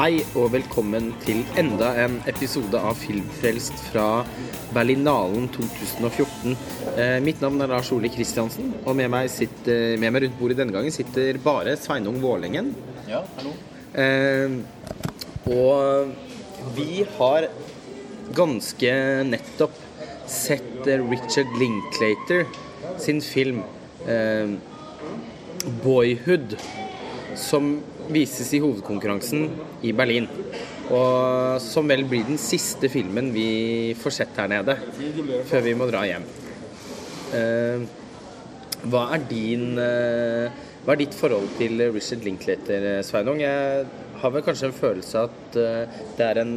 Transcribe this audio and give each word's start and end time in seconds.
Hei 0.00 0.22
og 0.32 0.46
velkommen 0.54 1.10
til 1.20 1.42
enda 1.60 1.90
en 2.00 2.14
episode 2.30 2.78
av 2.88 2.94
Filmfrelst 2.96 3.82
fra 3.90 4.22
Berlinalen 4.72 5.50
2014. 5.52 6.54
Eh, 6.94 7.18
mitt 7.20 7.42
navn 7.44 7.60
er 7.60 7.68
Lars 7.68 7.90
Ole 7.92 8.08
Kristiansen, 8.08 8.70
og 8.86 8.96
med 8.96 9.10
meg, 9.12 9.28
sitter, 9.28 9.98
med 10.00 10.14
meg 10.14 10.24
rundt 10.24 10.38
bordet 10.38 10.56
denne 10.62 10.72
gangen 10.72 10.94
sitter 10.94 11.36
bare 11.44 11.76
Sveinung 11.76 12.16
Vålengen. 12.22 12.72
Ja, 13.10 13.20
hallo. 13.36 13.52
Eh, 13.92 14.56
og 15.52 16.72
vi 16.78 17.04
har 17.18 17.50
ganske 18.40 18.96
nettopp 19.34 19.76
sett 20.24 20.88
eh, 20.88 21.04
Richard 21.12 21.52
Linklater 21.60 22.48
sin 22.96 23.20
film 23.20 23.60
eh, 24.08 24.56
'Boyhood', 25.84 26.56
som 27.36 27.74
vises 28.14 28.50
i 28.56 28.60
hovedkonkurransen 28.62 29.46
i 29.86 29.92
Berlin. 29.96 30.28
Og 30.90 31.60
som 31.62 31.86
vel 31.90 32.04
blir 32.10 32.26
den 32.26 32.40
siste 32.40 32.90
filmen 32.90 33.30
vi 33.34 33.94
får 33.98 34.16
sett 34.16 34.40
her 34.40 34.50
nede 34.50 34.76
før 35.50 35.64
vi 35.66 35.76
må 35.78 35.86
dra 35.90 36.02
hjem. 36.08 36.26
Eh, 37.36 37.84
hva 38.90 39.04
er 39.14 39.24
din 39.30 39.78
eh, 39.78 40.66
Hva 40.80 40.94
er 40.94 40.98
ditt 41.02 41.14
forhold 41.14 41.50
til 41.58 41.76
Richard 41.92 42.24
Linklater, 42.24 42.86
eh, 42.96 43.02
Sveinung? 43.06 43.42
Jeg 43.44 43.84
har 44.22 44.32
vel 44.34 44.42
kanskje 44.42 44.70
en 44.70 44.76
følelse 44.76 45.26
at 45.28 45.58
det 46.16 46.24
er 46.24 46.40
en 46.40 46.54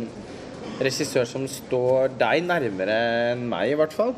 regissør 0.80 1.27
som 1.27 1.44
står 1.47 2.16
deg 2.17 2.42
nærmere 2.47 2.95
enn 3.33 3.44
meg, 3.52 3.73
i 3.73 3.77
hvert 3.77 3.94
fall. 3.94 4.16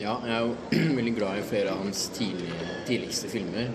Ja, 0.00 0.16
jeg 0.24 0.32
er 0.38 0.46
jo 0.46 0.54
veldig 0.98 1.14
glad 1.18 1.40
i 1.40 1.44
flere 1.50 1.74
av 1.74 1.82
hans 1.84 2.06
tidlig, 2.16 2.54
tidligste 2.88 3.30
filmer. 3.32 3.70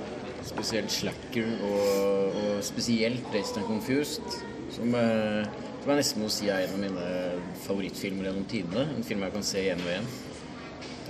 Spesielt 0.46 0.92
'Slacker' 0.92 1.62
og, 1.64 2.36
og 2.36 2.64
spesielt 2.64 3.24
'Raced 3.34 3.58
and 3.58 3.66
Confused'. 3.66 4.44
Som, 4.72 4.96
eh, 4.96 5.46
jeg 5.88 5.96
nesten 5.96 6.22
må 6.22 6.30
si 6.30 6.48
er 6.48 6.66
en 6.66 6.74
av 6.74 6.80
mine 6.80 7.06
favorittfilmer 7.64 8.30
gjennom 8.30 8.46
tidene. 8.46 8.88
En 8.98 9.04
film 9.04 9.24
jeg 9.26 9.34
kan 9.34 9.44
se 9.44 9.64
igjen 9.64 9.82
og 9.82 9.90
igjen. 9.92 10.12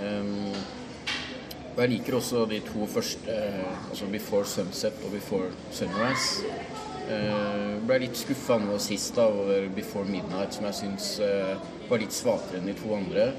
Um, 0.01 0.53
og 1.75 1.81
jeg 1.83 1.89
liker 1.89 2.15
også 2.17 2.45
de 2.49 2.59
to 2.59 2.87
første, 2.87 3.31
eh, 3.31 3.89
altså 3.89 4.05
'Before 4.05 4.45
Sunset' 4.45 5.05
og 5.05 5.11
'Before 5.11 5.51
Sunrise'. 5.71 6.43
Uh, 7.11 7.87
ble 7.87 7.97
litt 7.99 8.17
skuffa 8.17 8.57
nå 8.57 8.77
sist 8.79 9.15
da, 9.15 9.21
over 9.21 9.67
'Before 9.69 10.05
Midnight', 10.05 10.53
som 10.53 10.65
jeg 10.65 10.73
syns 10.73 11.19
uh, 11.19 11.57
var 11.89 11.97
litt 11.97 12.13
svakere 12.13 12.59
enn 12.59 12.67
de 12.67 12.73
to 12.73 12.95
andre. 12.95 13.31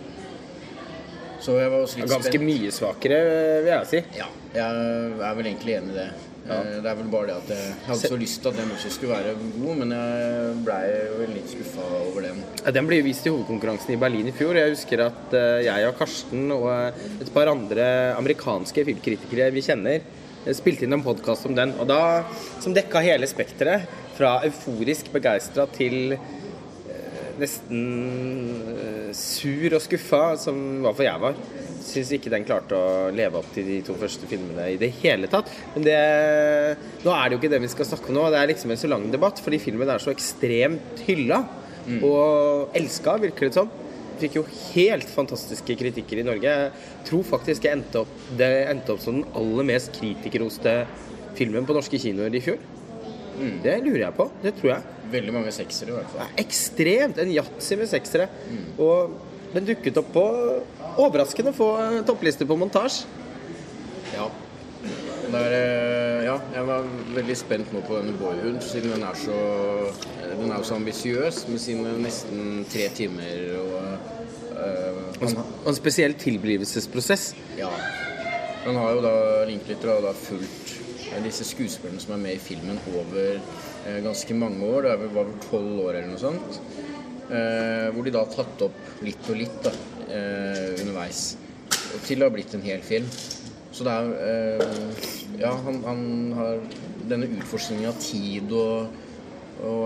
Så 1.42 1.56
jeg 1.58 1.70
var 1.72 1.80
også 1.82 1.98
litt 1.98 2.10
Ganske 2.12 2.30
spent. 2.36 2.46
mye 2.46 2.70
svakere, 2.74 3.16
vil 3.64 3.72
jeg 3.72 3.88
si. 3.90 4.02
Ja, 4.18 4.28
jeg 4.54 4.84
er 5.30 5.34
vel 5.38 5.48
egentlig 5.50 5.74
enig 5.80 5.90
i 5.94 5.98
det. 5.98 6.10
Ja. 6.42 6.56
Det 6.82 6.88
er 6.90 6.96
vel 6.98 7.06
bare 7.10 7.26
det 7.28 7.34
at 7.38 7.50
jeg 7.54 7.74
hadde 7.86 8.08
så 8.10 8.16
lyst 8.18 8.40
til 8.42 8.50
at 8.50 8.56
den 8.58 8.70
også 8.74 8.90
skulle 8.90 9.14
være 9.14 9.34
god, 9.38 9.76
men 9.78 9.92
jeg 9.94 10.56
blei 10.66 10.80
vel 11.20 11.30
litt 11.36 11.52
skuffa 11.52 11.84
over 12.00 12.24
den. 12.26 12.40
Den 12.78 12.88
ble 12.90 12.98
vist 13.06 13.28
i 13.28 13.30
hovedkonkurransen 13.30 13.94
i 13.94 13.98
Berlin 14.02 14.26
i 14.30 14.34
fjor. 14.34 14.58
Jeg 14.58 14.72
husker 14.74 15.04
at 15.06 15.36
eh, 15.38 15.60
jeg 15.68 15.86
og 15.86 15.94
Karsten 16.00 16.50
og 16.50 16.66
eh, 16.72 17.06
et 17.22 17.30
par 17.34 17.50
andre 17.52 17.86
amerikanske 18.18 18.84
filmkritikere 18.90 19.52
vi 19.54 19.62
kjenner, 19.62 20.02
eh, 20.42 20.52
spilte 20.58 20.86
inn 20.88 20.98
en 20.98 21.06
podkast 21.06 21.46
om 21.46 21.54
den. 21.58 21.76
Og 21.78 21.86
da, 21.90 22.00
som 22.62 22.74
dekka 22.74 23.02
hele 23.06 23.30
spekteret, 23.30 23.86
fra 24.18 24.40
euforisk 24.44 25.12
begeistra 25.14 25.68
til 25.78 26.16
eh, 26.18 26.26
nesten 27.42 27.82
eh, 28.72 29.10
sur 29.16 29.76
og 29.76 29.82
skuffa, 29.84 30.22
som 30.40 30.58
i 30.78 30.84
hvert 30.84 30.98
fall 30.98 31.08
jeg 31.08 31.22
var. 31.24 31.40
Syns 31.82 32.12
ikke 32.16 32.32
den 32.32 32.46
klarte 32.48 32.78
å 32.78 33.10
leve 33.14 33.40
opp 33.40 33.50
til 33.54 33.66
de 33.68 33.80
to 33.84 33.96
første 33.98 34.28
filmene 34.30 34.68
i 34.72 34.78
det 34.80 34.92
hele 35.02 35.28
tatt. 35.30 35.50
Men 35.74 35.86
det 35.86 35.98
Nå 37.02 37.12
er 37.12 37.26
det 37.26 37.36
jo 37.36 37.40
ikke 37.42 37.52
det 37.52 37.62
vi 37.64 37.72
skal 37.72 37.88
snakke 37.90 38.08
om 38.12 38.20
nå. 38.20 38.28
Det 38.32 38.40
er 38.40 38.50
liksom 38.52 38.72
en 38.72 38.80
så 38.80 38.90
lang 38.90 39.08
debatt, 39.12 39.42
fordi 39.42 39.60
filmen 39.62 39.90
er 39.90 40.02
så 40.02 40.14
ekstremt 40.14 41.02
hylla. 41.08 41.42
Og 42.06 42.76
elska, 42.78 43.16
virker 43.24 43.48
det 43.48 43.56
som. 43.58 43.70
Fikk 44.22 44.36
jo 44.38 44.44
helt 44.46 45.08
fantastiske 45.10 45.74
kritikker 45.80 46.20
i 46.22 46.26
Norge. 46.26 46.46
Jeg 46.46 47.06
tror 47.08 47.24
faktisk 47.26 47.66
jeg 47.66 47.80
endte 47.80 48.04
opp, 48.04 48.12
det 48.38 48.50
endte 48.70 48.94
opp 48.94 49.02
som 49.02 49.18
den 49.18 49.26
aller 49.38 49.66
mest 49.72 49.90
kritikerroste 49.96 50.76
filmen 51.34 51.66
på 51.66 51.74
norske 51.74 51.98
kinoer 51.98 52.34
i 52.38 52.42
fjor. 52.44 52.60
Det 53.64 53.78
lurer 53.82 54.04
jeg 54.04 54.14
på. 54.14 54.28
Det 54.44 54.54
tror 54.60 54.76
jeg. 54.76 55.01
Veldig 55.12 55.34
mange 55.34 55.52
seksere, 55.54 55.92
i 55.92 55.98
hvert 55.98 56.14
fall. 56.14 56.32
ekstremt. 56.40 57.18
En 57.22 57.32
yatzy 57.32 57.76
med 57.80 57.90
seksere. 57.90 58.28
Og 58.78 59.18
den 59.52 59.68
dukket 59.68 59.98
opp 60.00 60.12
på 60.14 60.24
overraskende 61.02 61.52
få 61.56 61.74
topplister 62.08 62.48
på 62.48 62.56
montasje. 62.56 63.04
Ja. 64.14 64.30
Det 65.32 65.40
er, 65.40 65.52
eh, 65.56 66.24
ja, 66.26 66.34
jeg 66.54 66.66
var 66.66 66.88
veldig 67.14 67.36
spent 67.38 67.70
nå 67.72 67.80
på 67.86 67.96
denne 67.96 68.12
Boyhood, 68.18 68.58
siden 68.66 68.90
den 68.92 69.04
er 69.06 69.16
så 69.16 69.36
Den 70.32 70.50
er 70.50 70.58
jo 70.58 70.64
så 70.64 70.74
ambisiøs 70.74 71.46
med 71.48 71.60
sine 71.60 71.92
nesten 72.02 72.66
tre 72.72 72.88
timer 72.94 73.56
og 73.60 73.74
øh, 74.56 75.20
han, 75.20 75.36
Og 75.64 75.68
en 75.68 75.74
spesiell 75.74 76.14
tilblivelsesprosess. 76.14 77.34
Ja. 77.58 77.68
Han 78.64 78.76
har 78.76 78.90
jo 78.96 79.02
da 79.04 79.44
Linklater 79.48 79.94
har 79.94 80.00
da 80.04 80.12
fulgt 80.16 80.74
eh, 80.76 80.81
disse 81.24 81.46
skuespillerne 81.46 82.00
som 82.02 82.14
er 82.16 82.22
med 82.22 82.38
i 82.38 82.42
filmen 82.42 82.80
over 82.94 83.36
eh, 83.36 84.00
ganske 84.04 84.36
mange 84.38 84.64
år. 84.66 84.88
Det 84.88 85.12
var 85.16 85.28
vel 85.28 85.38
tolv 85.48 85.84
år 85.84 85.98
eller 85.98 86.10
noe 86.12 86.22
sånt. 86.22 86.58
Eh, 87.28 87.88
hvor 87.94 88.06
de 88.06 88.14
da 88.14 88.24
har 88.24 88.32
tatt 88.32 88.66
opp 88.68 89.04
litt 89.04 89.30
og 89.32 89.38
litt 89.38 89.58
da, 89.64 89.72
eh, 90.08 90.72
underveis. 90.82 91.24
Til 92.06 92.18
det 92.18 92.26
har 92.26 92.34
blitt 92.34 92.56
en 92.56 92.64
hel 92.66 92.84
film. 92.86 93.08
Så 93.72 93.88
det 93.88 93.92
er 93.92 94.68
Ja, 95.40 95.50
han, 95.64 95.78
han 95.82 96.02
har 96.36 96.58
denne 97.08 97.26
utforskningen 97.38 97.88
av 97.88 97.96
tid 97.98 98.52
og 98.52 98.92
og, 99.62 99.84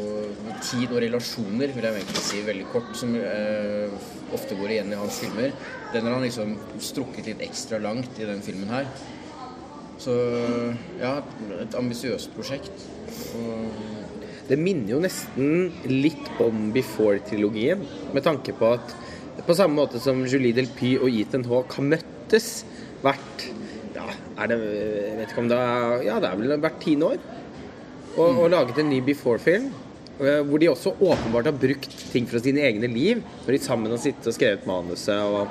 og 0.00 0.52
tid 0.64 0.92
og 0.92 1.00
relasjoner, 1.02 1.72
vil 1.74 1.86
jeg 1.86 1.98
egentlig 1.98 2.22
si 2.24 2.42
veldig 2.46 2.68
kort, 2.72 2.92
som 2.96 3.12
eh, 3.18 3.92
ofte 4.34 4.56
går 4.58 4.76
igjen 4.76 4.94
i 4.94 5.00
hans 5.00 5.18
filmer. 5.20 5.52
Den 5.92 6.08
har 6.08 6.16
han 6.16 6.24
liksom 6.24 6.54
strukket 6.82 7.28
litt 7.30 7.44
ekstra 7.44 7.80
langt 7.82 8.18
i 8.20 8.28
den 8.28 8.42
filmen 8.44 8.72
her. 8.72 8.88
Så 9.98 10.14
ja, 11.00 11.18
et 11.62 11.74
ambisiøst 11.78 12.32
prosjekt. 12.36 12.86
Og, 13.38 13.82
Det 14.48 14.58
minner 14.60 14.90
jo 14.92 15.00
nesten 15.00 15.70
litt 15.88 16.26
om 16.44 16.66
Before-trilogien, 16.74 17.80
med 18.12 18.24
tanke 18.26 18.52
på 18.52 18.74
at 18.76 18.92
på 19.46 19.54
samme 19.56 19.78
måte 19.78 20.00
som 20.00 20.20
Julie 20.28 20.52
Delpy 20.54 20.94
og 20.98 21.08
Ethan 21.08 21.44
Hawke 21.48 21.78
har 21.78 21.86
møttes 21.94 22.64
hvert 23.02 23.46
Ja, 23.96 24.04
er 24.38 24.50
det 24.52 24.58
jeg 24.60 25.16
vet 25.18 25.32
ikke 25.32 25.42
om 25.42 25.48
det 25.50 25.58
er 25.58 26.04
Ja, 26.06 26.18
det 26.20 26.28
er 26.28 26.38
vel 26.38 26.54
hvert 26.60 26.78
tiende 26.82 27.08
år. 27.14 27.24
Og, 28.14 28.44
og 28.44 28.50
laget 28.52 28.78
en 28.78 28.90
ny 28.92 29.00
Before-film. 29.04 29.72
eh, 30.20 30.40
Hvor 30.44 30.58
de 30.60 30.68
også 30.70 30.94
åpenbart 31.00 31.48
har 31.50 31.56
brukt 31.64 31.96
ting 32.12 32.28
fra 32.30 32.38
sine 32.38 32.60
egne 32.62 32.86
liv. 32.86 33.22
Når 33.46 33.52
de 33.56 33.58
sammen 33.64 33.90
har 33.90 33.98
sittet 33.98 34.28
og 34.28 34.36
skrevet 34.36 34.66
manuset. 34.66 35.18
og 35.18 35.48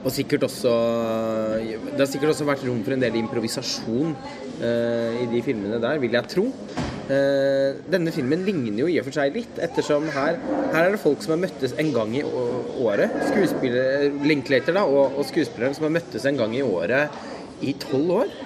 og 0.00 0.12
sikkert 0.14 0.46
også 0.46 0.70
Det 1.60 1.98
har 1.98 2.08
sikkert 2.08 2.32
også 2.32 2.46
vært 2.48 2.62
rom 2.64 2.80
for 2.86 2.96
en 2.96 3.02
del 3.02 3.18
improvisasjon 3.20 4.14
uh, 4.14 5.18
i 5.20 5.26
de 5.28 5.42
filmene 5.44 5.80
der, 5.82 6.00
vil 6.00 6.16
jeg 6.16 6.30
tro. 6.32 6.46
Uh, 7.10 7.80
denne 7.90 8.12
filmen 8.14 8.44
ligner 8.46 8.84
jo 8.84 8.88
i 8.88 8.98
og 9.00 9.08
for 9.08 9.18
seg 9.18 9.34
litt, 9.36 9.60
ettersom 9.60 10.08
her, 10.14 10.38
her 10.72 10.86
er 10.86 10.94
det 10.94 11.02
folk 11.02 11.24
som 11.24 11.34
har 11.34 11.42
møttes 11.42 11.74
en 11.80 11.92
gang 11.96 12.14
i 12.16 12.24
året. 12.24 13.12
Linklater 14.24 14.76
da, 14.76 14.86
og, 14.86 15.18
og 15.18 15.28
skuespilleren 15.28 15.76
som 15.76 15.88
har 15.88 15.96
møttes 15.98 16.24
en 16.28 16.40
gang 16.40 16.56
i 16.56 16.64
året 16.64 17.20
i 17.60 17.74
tolv 17.82 18.14
år. 18.22 18.36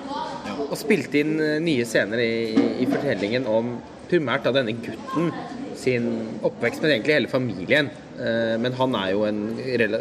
Og 0.65 0.77
spilt 0.79 1.15
inn 1.19 1.37
eh, 1.43 1.59
nye 1.63 1.85
scener 1.89 2.21
i, 2.23 2.33
i, 2.55 2.65
i 2.85 2.89
fortellingen 2.89 3.47
om 3.51 3.77
primært 4.11 4.47
da 4.47 4.53
denne 4.55 4.75
gutten 4.77 5.31
sin 5.79 6.09
oppvekst, 6.45 6.83
men 6.83 6.95
egentlig 6.95 7.17
hele 7.19 7.33
familien. 7.33 7.91
Eh, 8.15 8.55
men 8.63 8.77
han 8.79 8.95
er 8.99 9.11
jo 9.15 9.25
en 9.29 9.41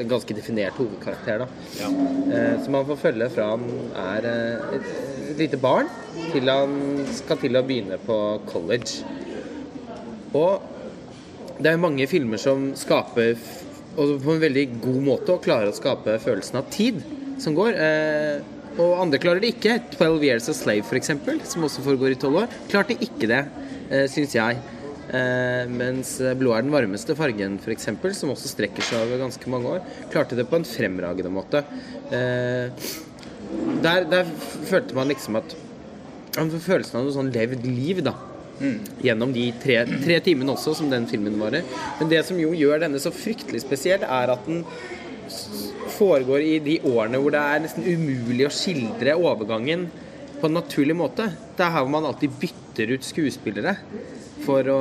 ganske 0.09 0.37
definert 0.37 0.77
hovedkarakter, 0.77 1.43
da. 1.43 1.47
ja. 1.79 1.89
Så 2.63 2.73
man 2.73 2.85
får 2.89 3.01
følge 3.07 3.31
fra 3.33 3.49
han 3.55 3.65
er 4.03 4.29
eh, 4.29 4.77
et, 4.77 4.93
et 5.31 5.43
lite 5.45 5.59
barn 5.61 5.89
til 6.33 6.49
han 6.51 6.77
skal 7.13 7.41
til 7.41 7.57
å 7.57 7.65
begynne 7.65 7.99
på 8.05 8.19
college. 8.49 9.01
Og 10.33 10.69
det 11.59 11.71
er 11.71 11.81
mange 11.81 12.07
filmer 12.09 12.41
som 12.41 12.71
skaper 12.77 13.35
og 13.93 14.15
på 14.23 14.33
en 14.33 14.41
veldig 14.41 14.63
god 14.81 15.01
måte 15.05 15.35
og 15.35 15.43
klarer 15.45 15.69
å 15.69 15.77
skape 15.77 16.17
følelsen 16.21 16.57
av 16.61 16.69
tid 16.73 17.01
som 17.41 17.55
går. 17.57 17.77
Eh, 17.77 18.53
og 18.73 19.03
andre 19.03 19.19
klarer 19.21 19.43
det 19.43 19.53
ikke. 19.53 19.77
'Twelve 19.93 20.25
Years 20.25 20.49
a 20.49 20.55
Slave', 20.57 20.87
f.eks., 20.89 21.11
som 21.51 21.65
også 21.67 21.83
foregår 21.85 22.15
i 22.15 22.19
tolv 22.19 22.41
år, 22.43 22.55
klarte 22.71 22.97
ikke 22.97 23.29
det, 23.29 23.43
eh, 23.91 24.07
syns 24.09 24.33
jeg. 24.33 24.57
Eh, 25.13 25.69
mens 25.69 26.15
'Blå 26.17 26.55
er 26.55 26.63
den 26.65 26.73
varmeste 26.73 27.13
fargen', 27.13 27.59
f.eks., 27.61 27.89
som 28.17 28.31
også 28.33 28.49
strekker 28.49 28.81
seg 28.81 29.03
over 29.03 29.21
ganske 29.21 29.49
mange 29.51 29.75
år, 29.75 29.83
klarte 30.09 30.37
det 30.37 30.47
på 30.49 30.57
en 30.57 30.65
fremragende 30.65 31.29
måte. 31.29 31.61
Eh, 32.09 32.73
der, 33.83 34.07
der 34.09 34.31
følte 34.65 34.97
man 34.97 35.11
liksom 35.13 35.37
at 35.41 35.59
Man 36.33 36.49
får 36.49 36.63
følelsen 36.65 36.97
av 36.97 37.03
noe 37.05 37.13
sånn 37.13 37.27
levd 37.29 37.65
liv, 37.69 37.99
da. 38.01 38.15
Gjennom 39.05 39.29
de 39.35 39.43
tre, 39.61 39.75
tre 40.01 40.15
timene 40.25 40.55
også, 40.55 40.71
som 40.79 40.87
den 40.89 41.05
filmen 41.05 41.35
varer. 41.37 41.61
Men 41.99 42.09
det 42.09 42.23
som 42.25 42.39
jo 42.41 42.55
gjør 42.57 42.81
denne 42.81 42.97
så 42.97 43.11
fryktelig 43.13 43.61
spesiell, 43.61 44.01
er 44.01 44.33
at 44.33 44.47
den 44.47 44.63
foregår 45.93 46.41
i 46.41 46.55
de 46.65 46.79
årene 46.89 47.21
hvor 47.21 47.35
det 47.35 47.43
er 47.43 47.61
nesten 47.61 47.85
umulig 47.85 48.47
å 48.47 48.53
skildre 48.55 49.13
overgangen 49.13 49.85
på 50.39 50.49
en 50.49 50.57
naturlig 50.57 50.97
måte. 50.97 51.29
Det 51.53 51.67
er 51.67 51.75
her 51.75 51.85
hvor 51.85 51.93
man 51.99 52.09
alltid 52.09 52.33
bytter 52.41 52.95
ut 52.95 53.05
skuespillere 53.05 53.75
for 54.45 54.69
å 54.71 54.79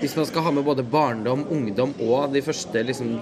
Hvis 0.00 0.16
man 0.18 0.26
skal 0.28 0.44
ha 0.44 0.50
med 0.52 0.66
både 0.66 0.82
barndom, 0.84 1.46
ungdom 1.54 1.94
og 2.02 2.32
de 2.34 2.42
første 2.44 2.80
liksom, 2.84 3.14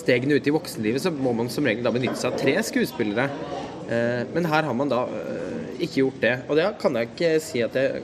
stegene 0.00 0.38
ut 0.38 0.48
i 0.48 0.54
voksenlivet, 0.54 1.02
så 1.04 1.12
må 1.12 1.34
man 1.36 1.50
som 1.52 1.66
regel 1.68 1.84
da 1.84 1.92
benytte 1.94 2.18
seg 2.18 2.32
av 2.32 2.40
tre 2.40 2.54
skuespillere. 2.64 3.26
Eh, 3.86 4.22
men 4.32 4.48
her 4.50 4.66
har 4.66 4.74
man 4.74 4.90
da 4.90 5.04
eh, 5.06 5.76
ikke 5.86 6.00
gjort 6.00 6.18
det. 6.24 6.32
Og 6.48 6.58
det 6.58 6.66
kan 6.80 6.96
jeg 6.98 7.12
ikke 7.12 7.30
si 7.44 7.62
at 7.66 7.76
jeg 7.78 8.02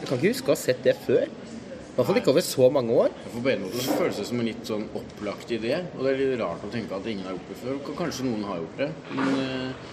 Jeg 0.00 0.08
kan 0.08 0.16
ikke 0.16 0.30
huske 0.32 0.48
å 0.48 0.54
ha 0.54 0.56
sett 0.56 0.78
det 0.80 0.94
før. 0.96 1.26
I 1.28 1.90
hvert 1.92 2.06
fall 2.08 2.16
ikke 2.16 2.30
over 2.32 2.44
så 2.46 2.70
mange 2.72 2.94
år. 3.02 3.10
For 3.26 3.42
på 3.44 3.50
en 3.52 3.66
måte 3.66 3.82
så 3.84 3.96
føles 3.98 4.16
det 4.16 4.24
som 4.30 4.38
en 4.40 4.46
litt 4.48 4.62
sånn 4.64 4.86
opplagt 4.96 5.50
idé. 5.52 5.74
Og 5.92 6.06
det 6.06 6.14
er 6.14 6.20
litt 6.22 6.40
rart 6.40 6.64
å 6.64 6.70
tenke 6.72 6.96
at 6.96 7.08
ingen 7.10 7.26
har 7.28 7.34
gjort 7.34 7.50
det 7.50 7.58
før. 7.60 7.80
Kanskje 7.98 8.24
noen 8.30 8.46
har 8.48 8.62
gjort 8.62 8.80
det. 8.80 8.88
Men 9.10 9.34
eh, 9.42 9.90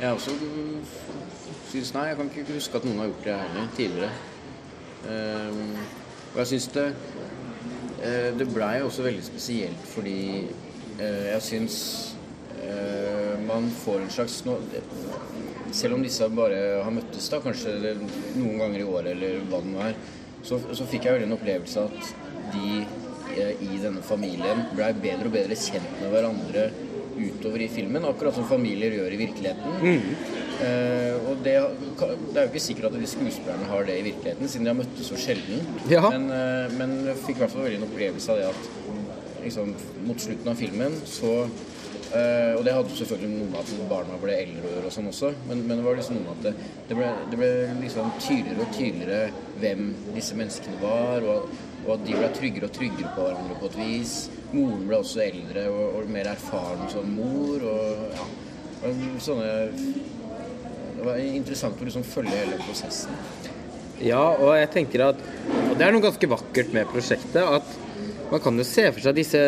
jeg 0.00 0.14
også 0.16 0.32
mm, 0.40 0.78
syns 1.74 1.92
Nei, 1.92 2.06
jeg 2.08 2.18
kan 2.22 2.32
ikke 2.32 2.54
huske 2.54 2.80
at 2.80 2.88
noen 2.88 3.02
har 3.02 3.10
gjort 3.10 3.26
det 3.28 3.36
heller 3.42 3.68
tidligere. 3.76 4.29
Ehm, 5.08 5.76
og 6.30 6.42
jeg 6.42 6.50
syns 6.52 6.66
det 6.74 6.86
eh, 8.04 8.28
Det 8.36 8.46
blei 8.52 8.82
også 8.84 9.06
veldig 9.06 9.22
spesielt 9.24 9.86
fordi 9.88 10.20
eh, 11.00 11.30
jeg 11.30 11.44
syns 11.46 11.78
eh, 12.60 13.38
man 13.48 13.70
får 13.80 14.04
en 14.04 14.12
slags 14.12 14.42
Selv 15.72 15.96
om 15.96 16.04
disse 16.04 16.28
bare 16.36 16.82
har 16.84 16.92
møttes 16.94 17.30
da, 17.32 17.40
kanskje 17.40 17.96
noen 18.36 18.58
ganger 18.60 18.82
i 18.82 18.88
året 18.88 19.14
eller 19.14 19.40
hva 19.48 19.62
det 19.64 19.72
nå 19.72 19.82
er, 19.86 19.98
så, 20.42 20.58
så 20.74 20.86
fikk 20.90 21.06
jeg 21.06 21.16
veldig 21.16 21.30
en 21.30 21.38
opplevelse 21.38 21.86
at 21.86 22.14
de 22.50 22.82
i 23.62 23.76
denne 23.78 24.02
familien 24.02 24.64
blei 24.74 24.88
bedre 24.98 25.28
og 25.30 25.34
bedre 25.36 25.54
kjent 25.54 26.00
med 26.00 26.10
hverandre 26.10 26.64
utover 27.20 27.62
i 27.62 27.68
filmen, 27.68 28.04
akkurat 28.04 28.34
som 28.34 28.46
familier 28.48 28.94
gjør 28.94 29.14
i 29.14 29.20
virkeligheten. 29.20 29.80
Eh, 29.86 30.39
og 31.30 31.42
det, 31.44 31.54
det 32.00 32.36
er 32.36 32.44
jo 32.44 32.50
ikke 32.50 32.62
sikkert 32.62 32.90
at 32.90 32.98
de 33.00 33.08
skuespillerne 33.08 33.68
har 33.70 33.88
det 33.88 33.98
i 34.00 34.06
virkeligheten, 34.10 34.48
siden 34.48 34.66
de 34.66 34.72
har 34.72 34.78
møttes 34.82 35.10
så 35.10 35.18
sjelden. 35.20 35.66
Ja. 35.90 36.04
Men, 36.12 36.28
eh, 36.36 36.76
men 36.78 36.96
jeg 37.08 37.18
fikk 37.24 37.38
i 37.38 37.44
hvert 37.44 37.54
fall 37.54 37.66
veldig 37.68 37.80
en 37.80 37.88
opplevelse 37.88 38.34
av 38.34 38.40
det 38.40 38.48
at 38.50 39.42
liksom, 39.44 39.74
mot 40.06 40.28
slutten 40.28 40.52
av 40.52 40.60
filmen 40.60 40.96
så 41.08 41.34
Uh, 42.10 42.58
Og 42.58 42.64
det 42.66 42.72
hadde 42.74 42.96
selvfølgelig 42.98 43.36
noe 43.38 43.48
med 43.52 43.58
at 43.60 43.68
barna 43.86 44.16
ble 44.18 44.32
eldre 44.34 44.70
og 44.80 44.90
sånn 44.90 45.06
også, 45.12 45.28
men, 45.46 45.60
men 45.62 45.78
det 45.78 45.84
var 45.84 45.94
liksom 45.94 46.16
noe 46.16 46.24
med 46.24 46.32
at 46.32 46.46
det, 46.48 46.70
det, 46.88 46.96
ble, 46.98 47.10
det 47.30 47.38
ble 47.38 47.50
liksom 47.84 48.08
tydeligere 48.16 48.64
og 48.64 48.72
tydeligere 48.74 49.44
hvem 49.62 49.84
disse 50.16 50.38
menneskene 50.40 50.80
var, 50.82 51.22
og, 51.22 51.52
og 51.84 51.92
at 51.94 52.02
de 52.08 52.16
ble 52.18 52.32
tryggere 52.34 52.66
og 52.66 52.74
tryggere 52.74 53.12
på 53.14 53.28
hverandre 53.28 53.58
på 53.60 53.70
et 53.70 53.78
vis. 53.78 54.16
Moren 54.50 54.82
ble 54.88 54.98
også 54.98 55.22
eldre 55.22 55.68
og, 55.70 55.84
og 56.00 56.10
mer 56.16 56.32
erfaren 56.32 56.90
som 56.90 57.14
mor, 57.14 57.62
og 57.76 58.02
ja. 58.18 58.26
og 58.80 59.06
Sånne 59.22 59.54
Det 61.00 61.06
var 61.06 61.16
interessant 61.16 61.78
å 61.80 61.86
liksom 61.86 62.02
følge 62.04 62.36
hele 62.36 62.58
prosessen. 62.60 63.14
Ja, 64.04 64.20
og 64.34 64.50
jeg 64.58 64.68
tenker 64.74 65.06
at 65.06 65.22
Og 65.70 65.78
det 65.78 65.86
er 65.86 65.94
noe 65.94 66.04
ganske 66.04 66.28
vakkert 66.28 66.74
med 66.76 66.90
prosjektet. 66.92 67.40
At 67.40 68.28
man 68.28 68.42
kan 68.44 68.60
jo 68.60 68.66
se 68.68 68.84
for 68.92 69.00
seg 69.06 69.16
disse 69.16 69.40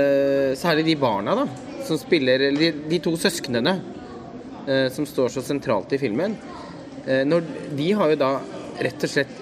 Særlig 0.57 0.87
de 0.87 0.95
barna 1.01 1.37
da 1.37 1.45
som 1.85 1.99
spiller 2.01 2.41
Eller 2.49 2.71
de, 2.71 2.87
de 2.89 3.01
to 3.05 3.13
søsknene 3.21 3.75
eh, 4.65 4.89
som 4.95 5.05
står 5.09 5.35
så 5.35 5.45
sentralt 5.45 5.93
i 5.93 6.01
filmen. 6.01 6.39
Eh, 7.05 7.21
når, 7.29 7.45
de 7.77 7.91
har 8.01 8.15
jo 8.15 8.21
da 8.23 8.33
rett 8.87 9.05
og 9.05 9.13
slett 9.13 9.37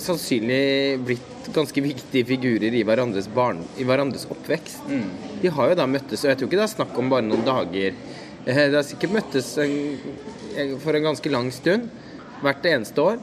sannsynlig 0.00 0.62
blitt 1.04 1.50
ganske 1.52 1.84
viktige 1.84 2.24
figurer 2.30 2.72
i 2.72 2.84
hverandres, 2.86 3.28
barn, 3.34 3.60
i 3.76 3.84
hverandres 3.84 4.24
oppvekst. 4.30 4.86
De 5.42 5.52
har 5.52 5.72
jo 5.72 5.78
da 5.82 5.88
møttes, 5.90 6.22
og 6.22 6.30
jeg 6.30 6.38
tror 6.38 6.48
ikke 6.48 6.60
det 6.62 6.64
er 6.64 6.72
snakk 6.76 7.02
om 7.02 7.10
bare 7.12 7.26
noen 7.26 7.44
dager. 7.44 7.98
Eh, 8.46 8.68
De 8.70 8.74
har 8.76 8.82
sikkert 8.86 9.12
møttes 9.14 9.52
en- 9.62 10.78
for 10.82 10.94
en 10.96 11.02
ganske 11.10 11.30
lang 11.30 11.50
stund, 11.54 11.88
hvert 12.42 12.62
eneste 12.66 12.98
år. 12.98 13.18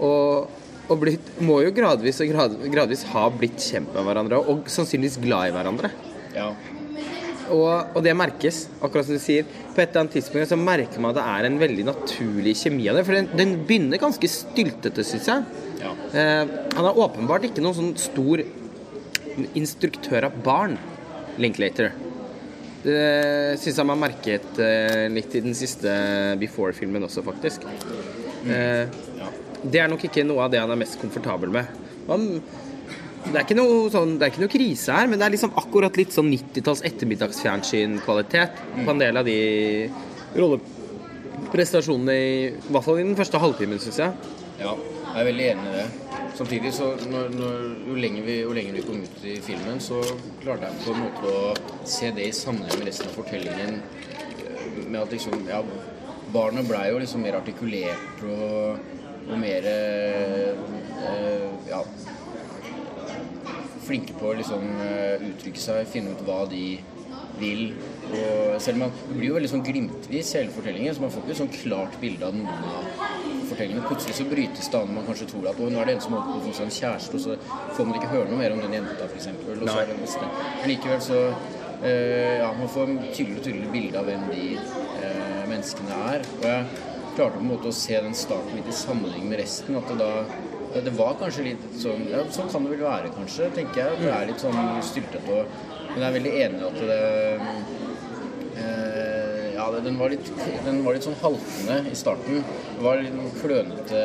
Og, 0.00 0.48
og 0.88 0.98
blitt, 1.00 1.28
må 1.40 1.60
jo 1.62 1.70
gradvis 1.76 2.20
og 2.24 2.28
grad, 2.32 2.56
gradvis 2.72 3.04
ha 3.12 3.28
blitt 3.30 3.58
kjent 3.60 3.92
med 3.94 4.04
hverandre, 4.04 4.38
og 4.48 4.64
sannsynligvis 4.66 5.20
glad 5.22 5.48
i 5.50 5.52
hverandre. 5.54 5.90
Ja. 6.34 6.48
Og, 7.52 7.96
og 7.96 8.02
det 8.02 8.14
merkes, 8.16 8.62
akkurat 8.80 9.04
som 9.04 9.14
du 9.18 9.20
sier. 9.20 9.44
På 9.74 9.82
et 9.82 9.90
eller 9.90 10.00
annet 10.06 10.14
tidspunkt 10.16 10.48
så 10.48 10.56
merker 10.56 11.00
man 11.00 11.12
at 11.12 11.18
det 11.20 11.26
er 11.28 11.46
en 11.50 11.58
veldig 11.60 11.84
naturlig 11.84 12.54
kjemi 12.56 12.88
av 12.88 12.96
det. 12.96 13.04
For 13.08 13.12
den, 13.18 13.28
den 13.36 13.52
begynner 13.68 14.00
ganske 14.00 14.28
styltete, 14.30 15.04
syns 15.04 15.28
jeg. 15.28 15.44
ja. 15.82 15.92
Eh, 16.16 16.46
han 16.76 16.88
er 16.88 16.98
åpenbart 17.04 17.44
ikke 17.50 17.60
noen 17.64 17.76
sånn 17.76 17.92
stor 18.00 18.40
instruktør 19.56 20.26
av 20.28 20.40
barn, 20.44 20.78
Linklater. 21.40 21.92
Det 22.82 23.58
syns 23.62 23.78
jeg 23.78 23.86
man 23.86 24.00
merket 24.02 24.58
eh, 24.62 25.06
litt 25.12 25.34
i 25.38 25.42
den 25.44 25.54
siste 25.54 25.92
Before-filmen 26.40 27.06
også, 27.06 27.22
faktisk. 27.26 27.66
Eh, 28.42 28.90
det 29.62 29.78
er 29.78 29.90
nok 29.90 30.02
ikke 30.08 30.24
noe 30.26 30.42
av 30.46 30.52
det 30.52 30.60
han 30.62 30.72
er 30.74 30.80
mest 30.80 30.98
komfortabel 30.98 31.52
med. 31.54 31.70
Han, 32.08 32.26
det, 33.28 33.36
er 33.36 33.44
ikke 33.44 33.58
noe 33.58 33.86
sånn, 33.94 34.16
det 34.18 34.26
er 34.26 34.32
ikke 34.34 34.42
noe 34.42 34.54
krise 34.56 34.96
her, 34.96 35.06
men 35.10 35.20
det 35.20 35.28
er 35.28 35.36
liksom 35.36 35.54
akkurat 35.62 35.98
litt 36.00 36.14
sånn 36.14 36.32
90-talls 36.32 36.82
ettermiddagsfjernsyn-kvalitet 36.90 38.62
på 38.80 38.88
en 38.90 39.02
del 39.04 39.20
av 39.20 39.30
de 39.30 39.38
rolleprestasjonene, 40.34 42.18
i, 42.18 42.48
i 42.50 42.72
hvert 42.74 42.88
fall 42.88 42.98
i 42.98 43.06
den 43.06 43.18
første 43.18 43.42
halvtimen, 43.42 43.78
syns 43.82 44.02
jeg. 44.02 44.34
Ja, 44.58 44.74
jeg 44.74 45.22
er 45.22 45.30
veldig 45.30 45.48
enig 45.52 45.70
i 45.70 45.78
det. 45.78 46.11
Samtidig 46.32 46.72
så 46.74 46.86
når, 47.10 47.28
når, 47.36 47.64
jo, 47.88 47.94
lenger 48.00 48.24
vi, 48.24 48.36
jo 48.40 48.52
lenger 48.56 48.78
vi 48.78 48.84
kom 48.86 49.02
ut 49.04 49.24
i 49.28 49.34
filmen, 49.44 49.80
så 49.84 49.98
klarte 50.40 50.68
jeg 50.70 50.84
på 50.86 50.94
en 50.94 51.02
måte 51.04 51.32
å 51.32 51.86
se 51.88 52.08
det 52.16 52.28
i 52.30 52.36
sammenheng 52.36 52.80
med 52.80 52.88
resten 52.88 53.10
av 53.10 53.18
fortellingen. 53.18 53.82
eh, 54.40 54.78
Med 54.86 55.00
at 55.02 55.12
liksom, 55.12 55.44
ja, 55.50 55.60
barna 56.32 56.64
blei 56.64 56.86
jo 56.88 57.02
liksom 57.02 57.22
mer 57.26 57.36
artikulert 57.36 58.24
og, 58.24 58.80
og 59.28 59.36
mer 59.42 59.68
eh, 59.68 60.56
ja, 61.68 61.82
flinke 63.84 64.16
på 64.16 64.32
å 64.32 64.38
liksom 64.40 64.64
eh, 64.86 65.28
uttrykke 65.28 65.60
seg, 65.60 65.84
finne 65.92 66.16
ut 66.16 66.24
hva 66.26 66.46
de 66.48 66.64
vil. 67.42 67.74
Og 68.12 68.56
selv 68.62 68.78
om 68.78 68.86
man 68.86 68.96
det 69.04 69.18
blir 69.18 69.28
jo 69.30 69.36
veldig 69.36 69.52
sånn 69.52 69.66
glimtvis 69.66 70.32
hele 70.38 70.54
fortellingen, 70.54 70.96
så 70.96 71.04
man 71.04 71.12
får 71.12 71.26
ikke 71.26 71.40
sånn 71.42 71.54
klart 71.60 72.00
bilde 72.00 72.28
av 72.28 72.40
noen 72.40 72.66
av 72.72 73.31
fortellingene. 73.52 73.86
Plutselig 73.88 74.16
så 74.18 74.26
brytes 74.30 74.68
det 74.72 74.78
an, 74.80 74.94
man 74.96 75.06
kanskje 75.08 75.28
tror 75.32 75.48
at 75.52 75.60
å, 75.62 75.70
nå 75.72 75.80
er 75.82 75.90
det 75.90 75.96
en 75.98 76.04
som 76.04 76.16
holder 76.16 76.30
på 76.32 76.38
å 76.40 76.44
få 76.48 76.54
seg 76.58 76.68
en 76.68 76.76
kjæreste, 76.78 77.18
og 77.18 77.24
så 77.26 77.74
får 77.76 77.88
man 77.90 77.98
ikke 78.00 78.12
høre 78.12 78.30
noe 78.30 78.40
mer 78.42 78.54
om 78.56 78.62
den 78.64 78.76
jenta, 78.78 79.08
f.eks. 79.10 79.28
Og 79.48 79.66
så 79.68 79.80
er 79.82 79.90
det 79.92 79.98
neste. 80.02 80.30
Men 80.60 80.72
likevel 80.72 81.02
så 81.08 81.18
uh, 81.32 82.32
Ja, 82.42 82.48
man 82.58 82.70
får 82.72 82.86
tydeligere 82.92 83.12
tydelig 83.16 83.38
og 83.40 83.44
tydelig 83.48 83.70
bilde 83.74 84.00
av 84.02 84.08
hvem 84.10 84.24
de 84.32 84.46
uh, 84.58 85.42
menneskene 85.50 86.00
er. 86.12 86.26
Og 86.38 86.48
jeg 86.48 86.64
klarte 87.16 87.36
på 87.36 87.42
en 87.44 87.50
måte 87.52 87.68
å 87.68 87.76
se 87.76 87.98
den 88.06 88.14
starten 88.16 88.56
litt 88.56 88.70
i 88.72 88.76
sammenheng 88.76 89.28
med 89.28 89.42
resten. 89.42 89.76
At 89.80 89.90
det 89.92 89.98
da 90.00 90.12
det- 90.72 90.84
det 90.86 90.92
var 90.96 91.18
kanskje 91.20 91.42
litt 91.50 91.64
sånn 91.76 92.06
Ja, 92.08 92.22
sånn 92.32 92.48
kan 92.48 92.64
det 92.64 92.70
vel 92.72 92.86
være, 92.86 93.10
kanskje, 93.12 93.50
tenker 93.52 93.82
jeg. 93.82 93.92
At 93.92 94.00
det 94.00 94.12
er 94.14 94.26
litt 94.30 94.40
sånn 94.40 94.82
styltete 94.82 95.28
og 95.28 95.46
Men 95.92 96.00
jeg 96.00 96.08
er 96.08 96.14
veldig 96.16 96.32
enig 96.40 96.60
i 96.62 96.64
at 96.64 96.78
det 96.88 97.02
eh, 98.56 99.11
Ja, 99.62 99.68
den 99.80 99.98
var, 99.98 100.10
litt, 100.10 100.26
den 100.64 100.80
var 100.82 100.96
litt 100.96 101.04
sånn 101.06 101.14
haltende 101.20 101.76
i 101.86 101.94
starten. 101.94 102.40
Det 102.42 102.82
var 102.82 102.98
litt 102.98 103.14
noen 103.14 103.30
klønete 103.36 104.00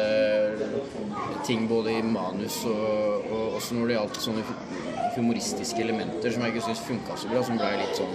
ting 1.47 1.63
både 1.69 1.95
i 1.97 2.03
manus 2.05 2.59
og, 2.69 3.25
og 3.31 3.55
også 3.57 3.73
når 3.73 3.89
det 3.89 3.95
gjaldt 3.95 4.19
sånne 4.21 4.43
humoristiske 5.15 5.81
elementer 5.81 6.35
som 6.35 6.45
jeg 6.45 6.53
ikke 6.53 6.65
syns 6.67 6.83
funka 6.85 7.17
så 7.17 7.31
bra, 7.31 7.41
som 7.47 7.57
blei 7.57 7.71
litt 7.79 7.97
sånn 7.97 8.13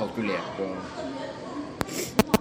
kalkulert 0.00 0.58
og 0.64 0.74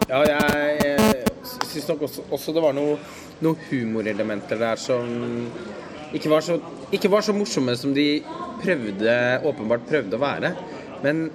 Ja, 0.10 0.24
jeg, 0.26 0.82
jeg 0.90 1.62
syns 1.70 1.92
nok 1.92 2.02
også, 2.10 2.26
også 2.34 2.56
det 2.58 2.64
var 2.66 2.74
noe- 2.76 2.98
noen 3.46 3.62
humorelementer 3.70 4.58
der 4.60 4.82
som 4.82 5.06
ikke 6.18 6.34
var, 6.34 6.42
så, 6.44 6.58
ikke 6.90 7.14
var 7.14 7.24
så 7.24 7.36
morsomme 7.38 7.78
som 7.78 7.94
de 7.96 8.08
prøvde, 8.64 9.14
åpenbart 9.48 9.86
prøvde 9.88 10.18
å 10.18 10.22
være. 10.26 10.52
Men, 11.06 11.28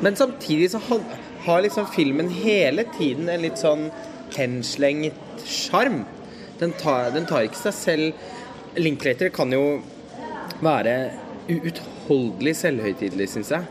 men 0.00 0.16
samtidig 0.16 0.70
så 0.72 0.80
har, 0.86 1.02
har 1.46 1.62
liksom 1.64 1.86
filmen 1.94 2.28
hele 2.30 2.84
tiden 2.98 3.28
en 3.32 3.42
litt 3.42 3.58
sånn 3.60 3.88
henslengt 4.36 5.42
sjarm. 5.46 6.04
Den, 6.60 6.72
tar- 6.78 7.10
den 7.14 7.26
tar 7.26 7.46
ikke 7.48 7.58
seg 7.58 7.74
selv 7.74 8.28
Linklater 8.78 9.28
kan 9.34 9.50
jo 9.52 9.82
være 10.64 10.92
uutholdelig 11.52 12.54
selvhøytidelig, 12.62 13.26
syns 13.34 13.50
jeg. 13.52 13.66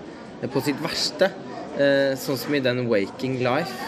På 0.54 0.62
sitt 0.62 0.78
verste. 0.84 1.32
Eh, 1.80 2.12
sånn 2.20 2.38
som 2.38 2.54
i 2.54 2.60
den 2.62 2.84
'Waking 2.90 3.40
Life'. 3.42 3.88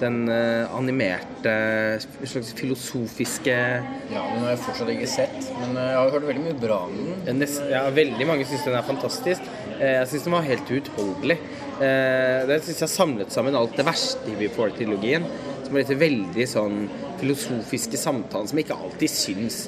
Den 0.00 0.28
eh, 0.28 0.66
animerte, 0.74 2.00
slags 2.24 2.52
filosofiske 2.58 3.52
Ja, 3.54 4.22
den 4.32 4.40
har 4.42 4.48
jeg 4.50 4.58
fortsatt 4.64 4.88
ikke 4.90 5.06
sett, 5.06 5.36
men 5.60 5.76
eh, 5.76 5.90
jeg 5.92 5.98
har 6.00 6.10
hørt 6.10 6.26
veldig 6.26 6.42
mye 6.48 6.58
bra 6.58 6.78
om 6.88 6.96
den. 7.26 7.44
Ja, 7.70 7.84
veldig 7.90 8.26
mange 8.26 8.44
syns 8.48 8.64
den 8.64 8.74
er 8.74 8.82
fantastisk. 8.82 9.42
Eh, 9.78 10.00
Jeg 10.00 10.08
syns 10.10 10.24
den 10.24 10.32
var 10.32 10.42
helt 10.48 10.70
uutholdelig. 10.70 11.38
Eh, 11.82 12.42
Den 12.48 12.62
syns 12.62 12.82
jeg 12.84 12.92
samlet 12.92 13.34
sammen 13.34 13.56
alt 13.58 13.74
det 13.78 13.86
verste 13.86 14.30
i 14.30 14.36
Before-trilogien. 14.38 15.26
Som 15.64 15.76
er 15.76 15.82
dette 15.84 15.98
veldig 16.00 16.46
sånn 16.48 16.78
filosofiske 17.22 17.98
samtalen 18.00 18.50
som 18.50 18.58
jeg 18.58 18.66
ikke 18.66 18.78
alltid 18.82 19.12
syns 19.12 19.58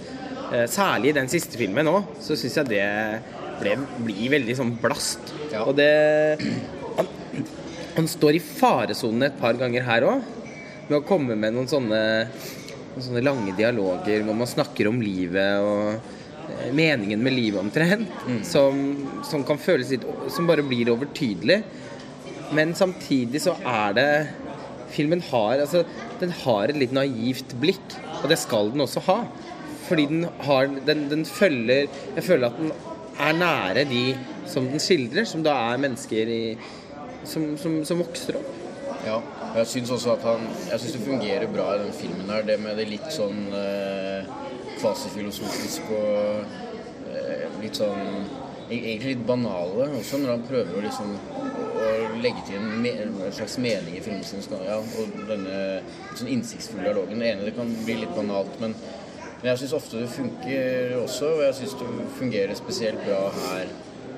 eh, 0.52 0.66
Særlig 0.70 1.12
i 1.12 1.18
den 1.20 1.30
siste 1.32 1.58
filmen 1.60 1.88
òg, 1.90 2.16
så 2.22 2.36
syns 2.38 2.58
jeg 2.60 2.70
det 2.72 2.84
ble, 3.60 3.76
blir 4.04 4.32
veldig 4.34 4.56
sånn 4.58 4.74
blast. 4.82 5.34
Ja. 5.52 5.64
Og 5.64 5.76
det 5.78 5.90
han, 6.98 7.08
han 7.96 8.10
står 8.10 8.38
i 8.38 8.42
faresonen 8.42 9.28
et 9.28 9.38
par 9.40 9.56
ganger 9.58 9.86
her 9.86 10.06
òg, 10.10 10.28
med 10.88 10.98
å 10.98 11.06
komme 11.06 11.36
med 11.38 11.54
noen 11.56 11.70
sånne 11.70 12.02
sånne 13.02 13.22
lange 13.24 13.54
dialoger 13.58 14.22
hvor 14.22 14.36
man 14.38 14.46
snakker 14.46 14.86
om 14.90 15.00
livet 15.02 15.64
og 15.64 15.94
eh, 15.96 16.68
meningen 16.76 17.22
med 17.24 17.34
livet 17.34 17.62
omtrent, 17.62 18.12
som, 18.46 18.84
som 19.26 19.42
kan 19.46 19.58
føles 19.58 19.90
litt 19.94 20.04
Som 20.30 20.46
bare 20.46 20.62
blir 20.66 20.92
overtydelig. 20.92 21.62
Men 22.54 22.74
samtidig 22.78 23.42
så 23.44 23.56
er 23.66 23.94
det 23.98 24.08
Filmen 24.94 25.22
har 25.26 25.58
altså, 25.58 25.82
den 26.20 26.30
har 26.44 26.70
et 26.70 26.78
litt 26.78 26.92
naivt 26.94 27.56
blikk, 27.58 27.96
og 28.20 28.28
det 28.30 28.38
skal 28.38 28.68
den 28.70 28.84
også 28.84 29.02
ha. 29.08 29.24
Fordi 29.88 30.04
den 30.06 30.26
har 30.46 30.70
Den, 30.86 31.08
den 31.10 31.24
følger 31.26 31.88
Jeg 32.14 32.24
føler 32.24 32.46
at 32.46 32.60
den 32.60 32.70
er 33.20 33.32
nære 33.38 33.84
de 33.90 34.04
som 34.46 34.66
den 34.70 34.80
skildrer, 34.82 35.24
som 35.24 35.42
da 35.42 35.54
er 35.72 35.80
mennesker 35.82 36.30
i, 36.30 36.42
som, 37.24 37.56
som, 37.58 37.80
som 37.86 38.00
vokser 38.02 38.38
opp. 38.38 38.50
Ja, 39.04 39.18
og 39.20 39.58
jeg 39.60 39.68
syns 39.70 39.90
også 39.94 40.14
at 40.14 40.24
han 40.24 40.46
Jeg 40.70 40.80
syns 40.80 40.96
det 40.96 41.02
fungerer 41.04 41.50
bra 41.52 41.74
i 41.74 41.82
den 41.84 41.92
filmen 41.96 42.30
her, 42.32 42.42
det 42.46 42.58
med 42.62 42.78
det 42.80 42.88
litt 42.90 43.10
sånn 43.12 43.46
eh, 43.54 44.30
kvasifilosofisk 44.80 45.90
og 45.94 47.12
eh, 47.12 47.44
litt 47.62 47.80
sånn 47.80 48.00
e- 48.70 48.80
Egentlig 48.80 49.14
litt 49.14 49.26
banale 49.28 49.90
også, 49.98 50.22
når 50.22 50.34
han 50.36 50.46
prøver 50.48 50.78
å 50.78 50.84
liksom 50.86 51.14
legge 52.24 52.42
til 52.48 52.58
en, 52.58 52.84
en 52.88 53.32
slags 53.36 53.56
mening 53.62 53.96
i 53.98 54.02
filmen 54.04 54.24
sin. 54.26 54.42
Ja, 54.64 54.80
og 54.80 55.16
denne 55.28 55.62
sånn 56.16 56.30
innsiktsfulle 56.34 56.86
dialogen. 56.88 57.20
Det 57.22 57.32
ene 57.34 57.48
det 57.48 57.54
kan 57.56 57.70
bli 57.84 57.98
litt 58.02 58.14
banalt, 58.16 58.58
men, 58.62 58.74
men 59.38 59.48
jeg 59.52 59.62
syns 59.64 59.76
ofte 59.78 60.02
det 60.02 60.10
funker 60.14 60.94
også, 61.04 61.32
og 61.38 61.42
jeg 61.48 61.58
syns 61.62 61.76
det 61.80 61.90
fungerer 62.20 62.58
spesielt 62.58 63.02
bra 63.06 63.26
her. 63.44 63.74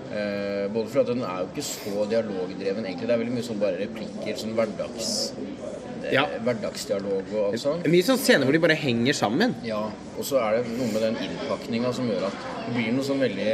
Eh, 0.07 0.67
både 0.71 0.87
fordi 0.93 1.17
den 1.17 1.25
er 1.27 1.41
jo 1.43 1.49
ikke 1.51 1.65
så 1.67 2.05
dialogdreven, 2.13 2.85
egentlig. 2.87 3.09
Det 3.11 3.15
er 3.17 3.23
veldig 3.25 3.35
mye 3.35 3.47
sånn 3.51 3.59
bare 3.63 3.81
replikker, 3.83 4.37
sånn 4.39 4.55
hverdags... 4.59 5.11
eh, 5.35 6.13
Ja. 6.15 6.23
Hverdagsdialog 6.47 7.33
og 7.35 7.41
alt 7.49 7.59
sånt. 7.59 7.89
Mye 7.91 8.05
sånn 8.07 8.21
scener 8.23 8.47
hvor 8.47 8.55
de 8.55 8.61
bare 8.63 8.77
henger 8.79 9.17
sammen. 9.19 9.57
Ja, 9.67 9.81
og 10.15 10.23
så 10.29 10.39
er 10.39 10.61
det 10.61 10.77
noe 10.77 10.87
med 10.93 11.03
den 11.03 11.17
innpakninga 11.27 11.91
som 11.97 12.07
gjør 12.07 12.29
at 12.29 12.37
det 12.69 12.77
blir 12.77 12.93
noe 12.95 13.07
sånn 13.09 13.19
veldig 13.25 13.49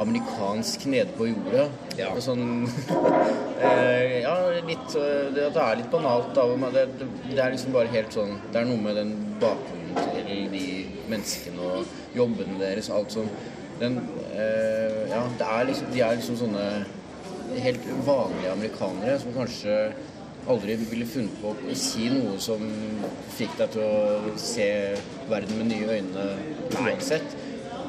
amerikansk 0.00 0.86
nede 0.86 1.12
på 1.16 1.26
jorda. 1.28 1.66
Ja. 1.98 2.10
Og 2.12 2.22
Sånn 2.24 2.66
eh, 3.66 4.22
Ja, 4.22 4.36
litt 4.64 4.96
eh, 4.96 5.28
det, 5.34 5.48
det 5.54 5.64
er 5.64 5.80
litt 5.80 5.90
banalt 5.92 6.32
da. 6.36 6.46
det, 6.76 6.86
det 7.28 7.38
er 7.38 7.52
liksom 7.52 7.74
bare 7.76 7.92
helt 7.92 8.14
sånn 8.14 8.38
Det 8.52 8.62
er 8.62 8.68
noe 8.70 8.80
med 8.80 8.96
den 9.00 9.12
bakgrunnen 9.42 10.14
til 10.16 10.46
de 10.52 10.66
menneskene 11.10 11.68
og 11.68 12.16
jobbene 12.16 12.56
deres, 12.60 12.88
alt 12.92 13.12
sånn. 13.12 13.28
Den 13.82 14.00
eh, 14.32 15.02
Ja, 15.12 15.26
det 15.38 15.52
er 15.58 15.68
liksom 15.68 15.92
De 15.92 16.04
er 16.06 16.18
liksom 16.18 16.40
sånne 16.46 16.66
helt 17.62 17.84
vanlige 18.06 18.52
amerikanere 18.54 19.18
som 19.20 19.34
kanskje 19.36 19.76
aldri 20.50 20.74
ville 20.80 21.06
funnet 21.06 21.34
på 21.42 21.52
å 21.52 21.74
si 21.78 22.08
noe 22.10 22.38
som 22.42 22.62
fikk 23.36 23.58
deg 23.60 23.74
til 23.76 23.84
å 23.84 24.32
se 24.40 24.68
verden 25.30 25.60
med 25.60 25.68
nye 25.70 25.98
øyne 25.98 26.24
uansett. 26.80 27.36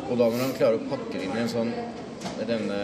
Og 0.09 0.17
da 0.19 0.27
når 0.29 0.41
han 0.43 0.55
klarer 0.57 0.79
å 0.79 0.87
pakke 0.91 1.13
det 1.17 1.23
inn 1.27 1.37
i 1.37 1.43
en 1.45 1.51
sånn 1.51 1.71
denne 2.47 2.77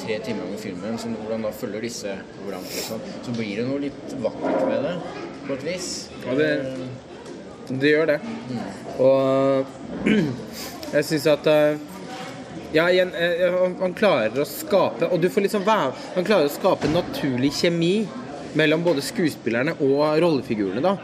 tre 0.00 0.16
timer 0.24 0.44
lange 0.46 0.58
filmen, 0.60 0.96
som, 1.00 1.14
hvor 1.20 1.32
han 1.34 1.44
da 1.44 1.50
følger 1.56 1.84
disse 1.84 2.12
hvordan, 2.42 2.64
sånn, 2.72 3.00
så 3.24 3.34
blir 3.36 3.60
det 3.60 3.66
noe 3.68 3.80
litt 3.86 4.14
vakkert 4.24 4.64
med 4.68 4.84
det, 4.86 4.94
på 5.46 5.56
et 5.58 5.64
vis. 5.70 5.90
Ja, 6.26 6.34
det- 6.34 6.88
Det 7.70 7.86
gjør 7.92 8.06
det. 8.10 8.16
Og 8.98 9.66
jeg 10.96 11.04
syns 11.06 11.26
at 11.30 11.46
eh, 11.46 11.76
Ja, 12.74 12.88
igjen, 12.90 13.12
eh, 13.14 13.46
han- 13.50 13.76
han 13.80 13.94
klarer 13.94 14.40
å 14.42 14.46
skape 14.46 15.06
Og 15.12 15.20
du 15.20 15.28
får 15.28 15.42
liksom 15.46 15.62
være 15.64 15.92
Han 16.16 16.24
klarer 16.24 16.46
å 16.46 16.50
skape 16.54 16.84
en 16.86 16.94
naturlig 16.98 17.52
kjemi 17.52 18.06
mellom 18.58 18.82
både 18.82 19.02
skuespillerne 19.02 19.76
og 19.80 20.18
rollefigurene, 20.22 20.82
da. 20.82 20.96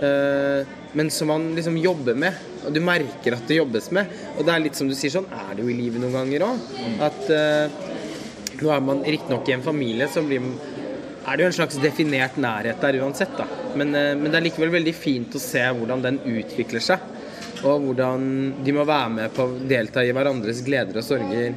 Eh, 0.00 0.66
Men 0.92 1.10
som 1.10 1.28
man 1.28 1.54
liksom 1.54 1.76
jobber 1.78 2.14
med. 2.14 2.34
Og 2.66 2.72
du 2.72 2.80
merker 2.80 3.34
at 3.34 3.48
det 3.48 3.58
jobbes 3.58 3.90
med. 3.90 4.10
Og 4.38 4.44
det 4.46 4.52
er 4.54 4.62
litt 4.62 4.78
som 4.78 4.88
du 4.88 4.94
sier 4.94 5.12
sånn 5.12 5.26
Er 5.26 5.56
det 5.56 5.64
jo 5.64 5.72
i 5.72 5.76
livet 5.78 6.00
noen 6.02 6.14
ganger 6.14 6.46
òg. 6.46 6.68
At 7.02 7.18
uh, 7.34 7.66
nå 8.60 8.70
er 8.70 8.84
man 8.86 9.02
riktignok 9.02 9.50
i 9.50 9.56
en 9.56 9.64
familie, 9.64 10.08
så 10.08 10.22
blir 10.24 10.44
er 11.24 11.36
det 11.36 11.44
jo 11.44 11.48
en 11.48 11.56
slags 11.56 11.78
definert 11.80 12.36
nærhet 12.36 12.82
der 12.84 12.98
uansett, 13.00 13.32
da. 13.38 13.46
Men, 13.74 13.90
uh, 13.96 14.12
men 14.14 14.28
det 14.28 14.38
er 14.38 14.46
likevel 14.46 14.70
veldig 14.76 14.94
fint 14.96 15.34
å 15.34 15.42
se 15.42 15.64
hvordan 15.66 16.04
den 16.04 16.20
utvikler 16.36 16.84
seg. 16.84 17.10
Og 17.64 17.88
hvordan 17.88 18.28
de 18.64 18.76
må 18.76 18.86
være 18.86 19.10
med 19.18 19.34
på 19.34 19.48
å 19.48 19.58
delta 19.66 20.04
i 20.04 20.14
hverandres 20.14 20.62
gleder 20.66 21.00
og 21.00 21.06
sorger 21.06 21.56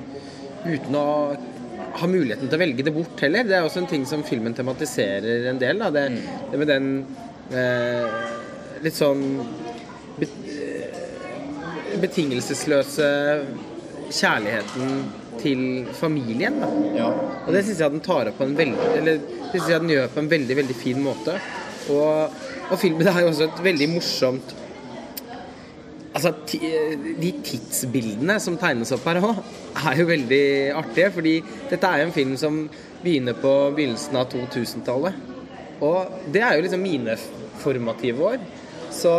uten 0.66 0.98
å 0.98 1.08
ha 1.98 2.10
muligheten 2.10 2.50
til 2.50 2.58
å 2.58 2.62
velge 2.62 2.86
det 2.86 2.94
bort 2.96 3.22
heller. 3.22 3.46
Det 3.48 3.58
er 3.58 3.66
også 3.66 3.84
en 3.84 3.90
ting 3.92 4.06
som 4.10 4.26
filmen 4.26 4.56
tematiserer 4.58 5.48
en 5.52 5.62
del. 5.62 5.82
Da. 5.82 5.92
Det, 5.94 6.06
det 6.52 6.62
med 6.62 6.72
den 6.72 6.90
litt 7.52 8.98
sånn 8.98 9.24
eh, 10.22 11.00
betingelsesløse 12.02 13.08
kjærligheten 14.08 15.02
til 15.42 15.64
familien. 15.98 16.60
Da. 16.62 16.70
Ja. 16.98 17.10
Og 17.46 17.56
det 17.56 17.64
syns 17.68 17.82
jeg 17.84 17.96
den 17.96 18.06
tar 18.06 18.32
opp 18.32 18.40
på 18.40 18.48
en 18.48 18.56
veldig 18.58 18.94
Eller 19.00 19.20
det 19.22 19.60
synes 19.60 19.72
jeg 19.72 19.84
den 19.84 19.94
gjør 19.94 20.14
på 20.14 20.24
en 20.24 20.32
veldig 20.32 20.58
veldig 20.62 20.78
fin 20.78 21.02
måte. 21.04 21.38
Og, 21.94 22.40
og 22.68 22.80
filmen 22.82 23.08
er 23.08 23.22
jo 23.24 23.32
også 23.32 23.48
et 23.48 23.62
veldig 23.70 23.92
morsomt 23.96 24.56
Altså, 26.18 26.32
De 27.22 27.30
tidsbildene 27.46 28.40
som 28.42 28.56
tegnes 28.58 28.90
opp 28.96 29.04
her 29.06 29.20
òg, 29.22 29.42
er 29.78 30.00
jo 30.00 30.08
veldig 30.10 30.46
artige. 30.80 31.12
Fordi 31.14 31.34
dette 31.70 31.92
er 31.92 32.02
jo 32.02 32.08
en 32.08 32.16
film 32.16 32.32
som 32.42 32.64
begynner 33.04 33.38
på 33.38 33.52
begynnelsen 33.78 34.18
av 34.18 34.32
2000-tallet. 34.32 35.37
Og 35.86 36.22
det 36.34 36.42
er 36.42 36.58
jo 36.58 36.66
liksom 36.66 36.84
mine 36.84 37.18
formative 37.62 38.32
år. 38.34 38.46
Så 38.94 39.14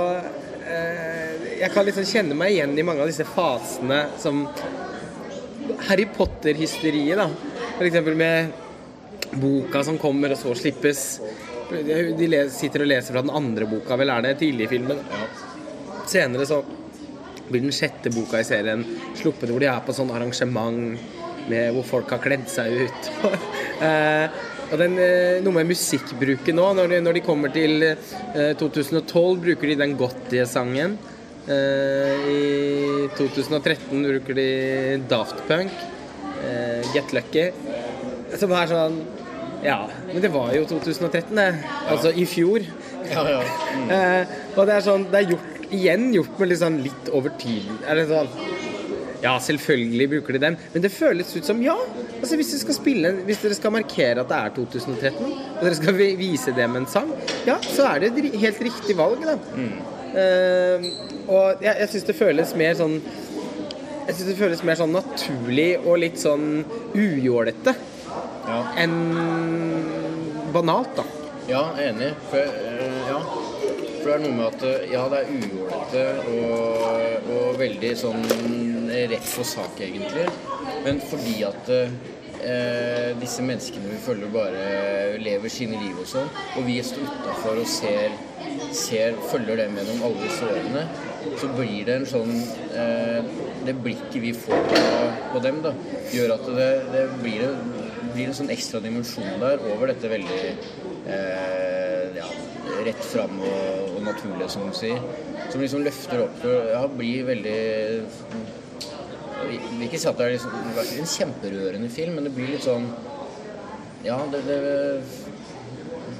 eh, 0.66 1.58
jeg 1.60 1.70
kan 1.74 1.86
liksom 1.86 2.06
kjenne 2.08 2.38
meg 2.38 2.54
igjen 2.54 2.78
i 2.78 2.86
mange 2.86 3.04
av 3.04 3.10
disse 3.10 3.26
fasene 3.28 4.04
som 4.18 4.44
Harry 5.88 6.08
Potter-hysteriet, 6.16 7.18
da. 7.18 7.28
Eksempel 7.84 8.16
med 8.18 8.50
boka 9.38 9.84
som 9.84 9.98
kommer, 10.00 10.32
og 10.32 10.40
så 10.40 10.54
slippes 10.56 11.04
De 11.68 12.28
sitter 12.48 12.82
og 12.82 12.88
leser 12.88 13.12
fra 13.12 13.20
den 13.20 13.34
andre 13.34 13.66
boka, 13.68 13.96
vel 14.00 14.10
er 14.14 14.24
det, 14.24 14.38
tidlig 14.40 14.64
i 14.66 14.70
filmen. 14.70 15.02
Senere 16.08 16.46
så 16.48 16.62
blir 17.48 17.64
den 17.64 17.74
sjette 17.76 18.12
boka 18.12 18.40
i 18.40 18.46
serien 18.46 18.84
sluppet 19.16 19.50
hvor 19.52 19.60
de 19.60 19.68
er 19.68 19.82
på 19.84 19.94
sånn 19.96 20.12
arrangement 20.12 20.96
med, 21.48 21.72
hvor 21.76 21.84
folk 21.86 22.12
har 22.12 22.22
kledd 22.24 22.48
seg 22.50 22.86
ut. 22.86 23.10
eh, 24.68 24.72
og 24.72 24.78
den, 24.78 24.98
eh, 25.00 25.40
noe 25.44 25.56
med 25.56 25.70
musikkbruken 25.72 26.56
nå. 26.56 26.66
Når 26.76 26.88
de, 26.92 27.00
når 27.00 27.18
de 27.18 27.24
kommer 27.24 27.52
til 27.52 27.82
eh, 27.82 28.54
2012, 28.58 29.40
bruker 29.44 29.72
de 29.72 29.78
den 29.80 29.96
Gotti-sangen. 29.98 30.98
Eh, 31.48 32.28
I 32.28 33.08
2013 33.16 34.04
bruker 34.04 34.36
de 34.36 34.48
Daft 35.08 35.40
Punk. 35.48 35.72
Eh, 36.44 36.84
Get 36.94 37.12
Lucky. 37.16 37.50
Som 38.36 38.52
er 38.52 38.68
sånn 38.68 39.00
Ja, 39.64 39.88
men 40.12 40.20
det 40.22 40.28
var 40.30 40.52
jo 40.54 40.66
2013, 40.68 41.32
det. 41.34 41.48
Altså 41.88 42.12
i 42.14 42.26
fjor. 42.28 42.66
Ja, 43.08 43.24
ja. 43.26 43.42
Eh, 43.88 44.32
og 44.58 44.66
det 44.68 44.74
er 44.74 44.82
sånn 44.84 45.04
Det 45.08 45.20
er 45.20 45.30
gjort 45.30 45.72
igjen 45.72 46.10
gjort 46.12 46.38
med 46.40 46.50
litt 46.50 46.60
sånn 46.60 46.78
litt 46.84 47.08
over 47.14 47.32
tiden. 47.40 47.78
Er 47.88 47.96
det 47.96 48.08
sånn 48.10 48.28
Ja, 49.22 49.34
selvfølgelig 49.42 50.06
bruker 50.12 50.36
de 50.36 50.40
den, 50.44 50.56
men 50.72 50.82
det 50.84 50.92
føles 50.94 51.32
ut 51.34 51.46
som 51.46 51.60
ja. 51.62 51.74
Altså 52.20 52.36
Hvis 52.38 52.52
dere 52.52 52.60
skal 52.62 52.76
spille 52.76 53.10
Hvis 53.26 53.40
dere 53.42 53.56
skal 53.58 53.74
markere 53.74 54.22
at 54.22 54.30
det 54.30 54.38
er 54.38 54.52
2013, 54.54 55.32
og 55.58 55.64
dere 55.64 55.78
skal 55.78 55.98
vise 56.20 56.54
det 56.54 56.68
med 56.70 56.84
en 56.84 56.90
sang, 56.90 57.10
ja, 57.46 57.58
så 57.62 57.88
er 57.92 58.04
det 58.04 58.12
et 58.14 58.38
helt 58.44 58.62
riktig 58.68 58.96
valg, 58.98 59.24
da. 59.26 59.34
Eh, 60.18 60.86
og 61.28 61.64
jeg, 61.64 61.74
jeg 61.82 61.88
syns 61.92 62.06
det 62.08 62.14
føles 62.16 62.54
mer 62.56 62.78
sånn 62.78 62.94
Jeg 64.08 64.14
synes 64.14 64.28
det 64.30 64.38
føles 64.38 64.62
mer 64.64 64.78
sånn 64.78 64.94
naturlig 64.96 65.72
og 65.82 65.98
litt 66.00 66.16
sånn 66.22 66.62
ujålete 66.96 67.74
ja. 68.48 68.62
enn 68.80 68.94
banalt, 70.54 70.94
da. 70.96 71.04
Ja, 71.48 71.60
enig. 71.80 72.14
For, 72.30 72.40
uh, 72.40 73.02
ja. 73.10 73.18
For 73.98 74.08
det 74.08 74.14
er 74.14 74.22
noe 74.24 74.32
med 74.38 74.46
at 74.46 74.64
eh, 74.64 74.88
ja, 74.94 75.04
det 75.12 75.20
er 75.20 75.30
ujålete 75.36 76.06
og, 76.32 77.28
og 77.36 77.60
veldig 77.60 77.92
sånn 78.00 78.24
rett 78.88 79.32
på 79.34 79.44
sak, 79.46 79.80
egentlig. 79.84 80.26
Men 80.84 81.00
fordi 81.10 81.36
at 81.46 81.70
eh, 81.72 83.12
disse 83.20 83.44
menneskene 83.44 83.92
vi 83.92 84.00
følger, 84.02 84.32
bare 84.32 85.18
lever 85.22 85.52
sine 85.52 85.80
liv 85.82 85.98
og 85.98 86.08
sånn, 86.08 86.30
og 86.56 86.66
vi 86.68 86.78
står 86.84 87.06
utafor 87.08 87.60
og 87.62 87.68
ser, 87.70 88.14
ser, 88.76 89.18
følger 89.30 89.62
dem 89.62 89.78
gjennom 89.78 90.04
alle 90.08 90.24
disse 90.26 90.48
årene, 90.48 90.86
så 91.38 91.50
blir 91.56 91.86
det 91.88 91.96
en 91.98 92.08
sånn 92.08 92.34
eh, 92.78 93.30
Det 93.66 93.74
blikket 93.82 94.20
vi 94.22 94.30
får 94.32 94.62
på, 94.70 94.82
på 95.34 95.40
dem, 95.44 95.58
da, 95.64 95.74
gjør 96.14 96.36
at 96.38 96.46
det, 96.56 96.68
det 96.94 97.02
blir, 97.20 97.42
en, 97.48 97.72
blir 98.14 98.30
en 98.30 98.36
sånn 98.38 98.52
ekstra 98.54 98.80
dimensjon 98.80 99.42
der 99.42 99.60
over 99.74 99.90
dette 99.90 100.08
veldig 100.08 100.38
eh, 100.46 102.16
ja, 102.16 102.28
rett 102.86 103.02
fram 103.04 103.42
og, 103.42 103.90
og 103.96 104.00
naturlige, 104.06 104.48
som 104.54 104.64
de 104.64 104.78
sier. 104.78 105.02
Som 105.50 105.62
liksom 105.64 105.84
løfter 105.84 106.24
opp 106.24 106.46
og 106.48 106.70
ja, 106.72 106.80
blir 106.92 107.28
veldig 107.28 107.58
Jeg 109.38 109.60
vil 109.70 109.86
ikke 109.86 110.00
si 110.02 110.08
at 110.10 110.18
det 110.18 110.26
er 110.26 110.34
liksom, 110.34 110.54
en 110.98 111.12
kjemperørende 111.14 111.90
film, 111.92 112.18
men 112.18 112.26
det 112.26 112.34
blir 112.34 112.50
litt 112.54 112.66
sånn 112.66 112.88
Ja, 114.04 114.18
det, 114.32 114.44
det 114.46 114.58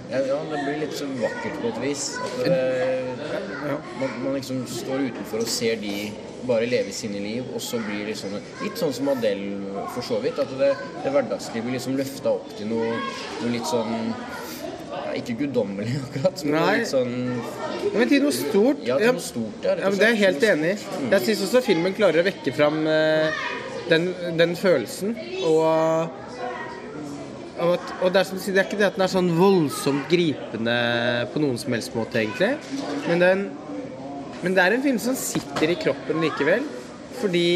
ja, 0.08 0.22
ja, 0.24 0.36
det 0.48 0.60
blir 0.64 0.78
litt 0.80 0.94
så 0.96 1.04
vakkert 1.20 1.58
på 1.60 1.68
et 1.68 1.78
vis. 1.82 2.04
At 2.24 2.38
det, 2.40 3.74
man, 4.00 4.14
man 4.22 4.38
liksom 4.38 4.62
står 4.70 5.04
utenfor 5.10 5.42
og 5.44 5.50
ser 5.52 5.76
de 5.82 5.92
bare 6.48 6.68
leve 6.70 6.94
sine 6.96 7.20
liv, 7.20 7.50
og 7.52 7.60
så 7.60 7.80
blir 7.84 8.06
det 8.08 8.14
sånn 8.16 8.38
Litt 8.62 8.80
sånn 8.80 8.94
som 8.96 9.10
Adele, 9.12 9.58
for 9.92 10.06
så 10.06 10.22
vidt. 10.24 10.40
At 10.40 10.54
det, 10.56 10.70
det 11.04 11.12
hverdagslivet 11.12 11.66
blir 11.66 11.76
liksom 11.76 11.98
løfta 11.98 12.32
opp 12.38 12.48
til 12.56 12.70
noe, 12.72 12.94
noe 13.42 13.52
litt 13.52 13.68
sånn 13.68 14.14
Ikke 15.18 15.34
guddommelig, 15.42 15.98
akkurat, 16.06 16.44
men 16.46 16.58
Nei. 16.58 16.70
litt 16.80 16.92
sånn 16.92 17.16
men 17.94 18.10
til 18.10 18.24
noe 18.24 18.34
stort. 18.34 18.80
Ja, 18.86 18.98
til 19.00 19.14
noe 19.16 19.22
stort, 19.22 19.64
ja. 19.64 19.76
Ja, 19.78 19.90
men 19.90 19.98
Det 19.98 20.06
er 20.06 20.14
jeg 20.14 20.22
helt 20.24 20.46
enig 20.48 20.72
i. 20.74 21.04
Jeg 21.12 21.24
syns 21.26 21.44
også 21.46 21.62
filmen 21.64 21.94
klarer 21.96 22.22
å 22.22 22.26
vekke 22.26 22.52
fram 22.56 22.80
eh, 22.90 23.44
den, 23.88 24.08
den 24.38 24.56
følelsen. 24.58 25.14
Og, 25.48 25.62
og, 27.58 27.72
at, 27.76 27.94
og 28.02 28.12
det, 28.12 28.20
er 28.20 28.28
som 28.28 28.40
det 28.42 28.60
er 28.60 28.66
ikke 28.66 28.80
det 28.80 28.90
at 28.90 28.98
den 28.98 29.06
er 29.06 29.12
sånn 29.12 29.30
voldsomt 29.38 30.10
gripende 30.10 30.76
på 31.32 31.42
noen 31.42 31.58
som 31.60 31.76
helst 31.76 31.96
måte, 31.96 32.22
egentlig. 32.22 32.52
Men, 33.06 33.24
den, 33.24 33.46
men 34.42 34.58
det 34.58 34.66
er 34.66 34.76
en 34.76 34.84
film 34.84 35.00
som 35.02 35.18
sitter 35.18 35.74
i 35.74 35.80
kroppen 35.80 36.22
likevel. 36.24 36.66
Fordi 37.18 37.46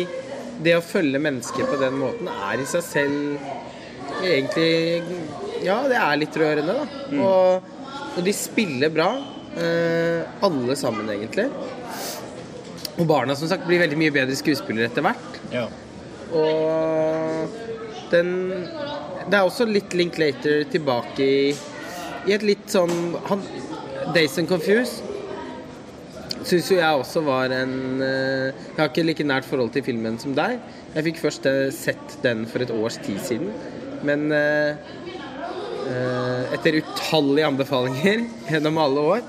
det 0.62 0.74
å 0.78 0.84
følge 0.84 1.20
mennesker 1.22 1.68
på 1.68 1.78
den 1.80 2.00
måten 2.00 2.30
er 2.32 2.62
i 2.62 2.66
seg 2.68 2.82
selv 2.86 4.22
egentlig 4.22 4.70
Ja, 5.62 5.78
det 5.88 5.98
er 5.98 6.18
litt 6.20 6.36
rørende, 6.38 6.74
da. 6.82 6.86
Og, 7.22 7.70
og 8.16 8.24
de 8.26 8.34
spiller 8.36 8.92
bra. 8.92 9.10
eh, 9.56 10.22
alle 10.44 10.76
sammen, 10.76 11.08
egentlig. 11.12 11.48
Og 12.98 13.06
barna 13.08 13.36
som 13.36 13.48
sagt 13.50 13.66
blir 13.68 13.80
veldig 13.82 13.98
mye 14.00 14.14
bedre 14.14 14.36
skuespillere 14.36 14.90
etter 14.90 15.04
hvert. 15.04 15.38
Ja. 15.52 15.66
Og 16.32 17.60
den 18.12 18.32
Det 19.22 19.38
er 19.38 19.44
også 19.46 19.64
litt 19.68 19.92
Linklater 19.94 20.64
tilbake 20.72 21.22
i, 21.22 21.52
i 22.26 22.32
et 22.34 22.42
litt 22.42 22.64
sånn 22.72 23.14
han, 23.28 23.44
Days 24.16 24.34
and 24.40 24.48
Confused 24.50 25.12
syns 26.42 26.70
jo 26.72 26.78
jeg 26.80 26.98
også 26.98 27.22
var 27.22 27.52
en 27.54 28.02
eh, 28.02 28.48
Jeg 28.50 28.78
har 28.80 28.88
ikke 28.90 29.04
like 29.06 29.26
nært 29.28 29.46
forhold 29.46 29.70
til 29.76 29.84
filmen 29.86 30.18
som 30.18 30.34
deg. 30.34 30.56
Jeg 30.96 31.06
fikk 31.06 31.20
først 31.22 31.46
eh, 31.46 31.68
sett 31.70 32.16
den 32.24 32.42
for 32.50 32.64
et 32.64 32.72
års 32.74 32.98
tid 33.04 33.20
siden. 33.22 33.52
Men 34.02 34.26
eh, 34.34 34.74
etter 36.54 36.80
utallige 36.82 37.48
anbefalinger 37.48 38.26
gjennom 38.52 38.80
alle 38.82 39.06
år. 39.16 39.22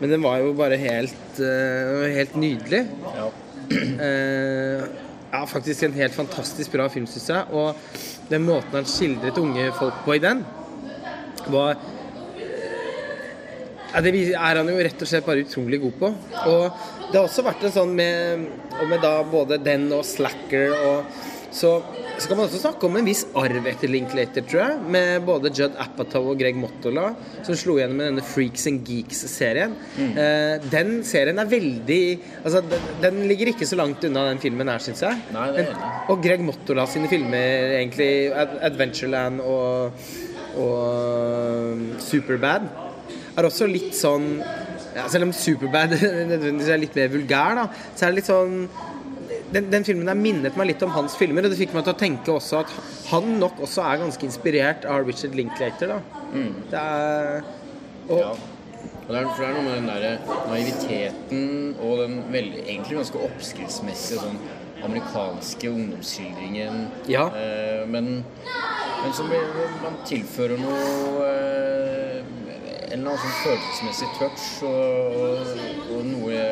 Men 0.00 0.10
den 0.10 0.24
var 0.24 0.42
jo 0.42 0.52
bare 0.58 0.76
helt, 0.80 1.40
eh, 1.40 2.04
helt 2.18 2.36
nydelig. 2.36 2.86
ja. 3.14 3.30
Eh, 3.72 4.84
ja, 5.34 5.46
faktisk 5.46 5.82
en 5.82 5.92
helt 5.92 6.14
fantastisk 6.14 6.72
bra 6.72 6.88
film, 6.88 7.06
syns 7.10 7.30
jeg. 7.30 7.46
Og 7.50 7.74
den 8.30 8.44
måten 8.46 8.76
han 8.76 8.86
skildret 8.86 9.38
unge 9.40 9.66
folk 9.78 10.04
på 10.04 10.14
i 10.14 10.22
den, 10.22 10.44
var 11.50 11.74
ja, 13.94 14.00
Det 14.00 14.12
er 14.34 14.58
han 14.58 14.68
jo 14.68 14.76
rett 14.82 15.02
og 15.02 15.08
slett 15.10 15.26
bare 15.26 15.42
utrolig 15.42 15.80
god 15.82 15.96
på. 15.98 16.12
Og 16.50 16.62
det 17.10 17.18
har 17.18 17.26
også 17.26 17.44
vært 17.46 17.66
en 17.66 17.74
sånn 17.74 17.92
med, 17.94 18.46
og 18.80 18.88
med 18.90 19.02
da 19.02 19.12
både 19.26 19.58
den 19.62 19.86
og 19.94 20.04
Slacker 20.06 20.74
og 20.74 21.20
så, 21.54 21.76
så 22.18 22.28
kan 22.28 22.38
man 22.38 22.46
også 22.46 22.60
snakke 22.62 22.86
om 22.86 22.96
en 22.98 23.08
viss 23.08 23.24
arv 23.38 23.66
etter 23.68 23.90
Linklater, 23.90 24.44
tror 24.46 24.60
jeg. 24.62 24.76
Med 24.94 25.24
både 25.26 25.50
Judd 25.54 25.74
Apatow 25.82 26.30
og 26.32 26.38
Greg 26.40 26.56
Mottola, 26.58 27.08
som 27.46 27.58
slo 27.58 27.76
gjennom 27.80 27.98
med 27.98 28.10
denne 28.10 28.24
Freaks 28.26 28.68
and 28.70 28.86
Geeks-serien. 28.86 29.74
Eh, 29.98 30.54
den 30.72 30.96
serien 31.06 31.42
er 31.42 31.50
veldig 31.50 32.00
Altså, 32.44 32.62
den, 32.70 32.86
den 33.02 33.20
ligger 33.30 33.50
ikke 33.50 33.66
så 33.66 33.78
langt 33.78 34.04
unna 34.06 34.28
den 34.30 34.42
filmen 34.42 34.70
her, 34.70 34.82
syns 34.82 35.02
jeg. 35.04 35.20
Nei, 35.34 35.48
det 35.56 35.64
er 35.64 35.72
enig. 35.72 35.90
og 36.12 36.22
Greg 36.24 36.44
Mottola 36.46 36.86
sine 36.90 37.10
filmer, 37.10 37.74
egentlig 37.80 38.10
Ad 38.30 38.56
Adventureland 38.70 39.42
og, 39.42 40.06
og 40.60 41.74
um, 41.74 41.84
Superbad, 42.04 42.68
er 43.34 43.48
også 43.48 43.66
litt 43.66 43.96
sånn 43.98 44.36
ja, 44.94 45.08
Selv 45.10 45.26
om 45.26 45.32
Superbad 45.34 45.96
nødvendigvis 46.30 46.70
er 46.70 46.82
litt 46.82 46.98
mer 46.98 47.10
vulgær, 47.12 47.56
da, 47.58 47.68
så 47.96 48.06
er 48.06 48.12
det 48.12 48.20
litt 48.20 48.30
sånn 48.30 48.60
den, 49.54 49.68
den 49.72 49.84
filmen 49.86 50.08
der 50.10 50.18
minnet 50.18 50.56
meg 50.58 50.72
litt 50.72 50.82
om 50.86 50.92
hans 50.94 51.14
filmer, 51.18 51.46
og 51.46 51.52
det 51.52 51.60
fikk 51.60 51.74
meg 51.76 51.86
til 51.86 51.94
å 51.94 52.00
tenke 52.00 52.34
også 52.34 52.62
at 52.64 52.72
han 53.12 53.36
nok 53.40 53.60
også 53.64 53.84
er 53.86 54.02
ganske 54.02 54.26
inspirert 54.26 54.88
av 54.90 55.06
Richard 55.06 55.36
Linklater. 55.38 55.94
da. 55.94 56.00
Det 56.72 56.82
er 56.82 57.44
og, 58.08 58.18
Ja. 58.18 58.34
Og 59.04 59.10
det 59.12 59.18
er, 59.20 59.26
for 59.36 59.42
det 59.42 59.48
er 59.48 59.54
noe 59.54 59.64
med 59.64 59.74
den 59.76 59.88
der 59.88 60.18
naiviteten 60.48 61.74
og 61.84 61.98
den 62.00 62.14
veldig, 62.32 62.62
egentlig 62.64 62.96
ganske 62.96 63.20
oppskriftsmessige 63.26 64.22
sånn 64.22 64.38
amerikanske 64.84 65.68
ungdomsskildringen. 65.68 66.86
Ja. 67.08 67.26
Eh, 67.36 67.82
men, 67.88 68.24
men 69.02 69.12
som 69.16 69.28
blir 69.28 69.44
man 69.84 69.98
tilfører 70.08 70.60
noe 70.60 71.28
eh, 71.28 72.24
En 72.94 73.00
eller 73.00 73.10
annen 73.10 73.22
sånn 73.24 73.38
følelsesmessig 73.42 74.08
touch 74.20 74.44
og, 74.68 75.14
og, 75.18 75.96
og 75.96 76.04
noe 76.06 76.42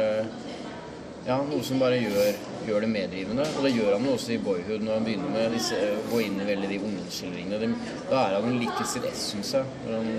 ja, 1.27 1.37
noe 1.47 1.63
som 1.67 1.79
bare 1.83 1.99
gjør, 2.01 2.39
gjør 2.67 2.85
det 2.85 2.89
meddrivende. 2.91 3.45
Og 3.57 3.67
det 3.67 3.75
gjør 3.77 3.95
han 3.97 4.09
også 4.11 4.35
i 4.35 4.41
Boyhood, 4.43 4.83
når 4.83 4.99
han 4.99 5.07
begynner 5.07 5.35
med 5.35 5.55
disse, 5.55 5.79
å 5.79 6.01
gå 6.11 6.23
inn 6.25 6.41
i 6.43 6.49
veldig 6.49 6.71
de 6.71 6.81
ungdomsskildringene. 6.83 7.71
Da 8.11 8.25
er 8.25 8.39
han 8.39 8.59
like 8.59 8.87
sitt 8.91 9.07
ess, 9.09 9.29
syns 9.31 9.55
jeg. 9.59 9.79
Når 9.87 10.01
han 10.01 10.11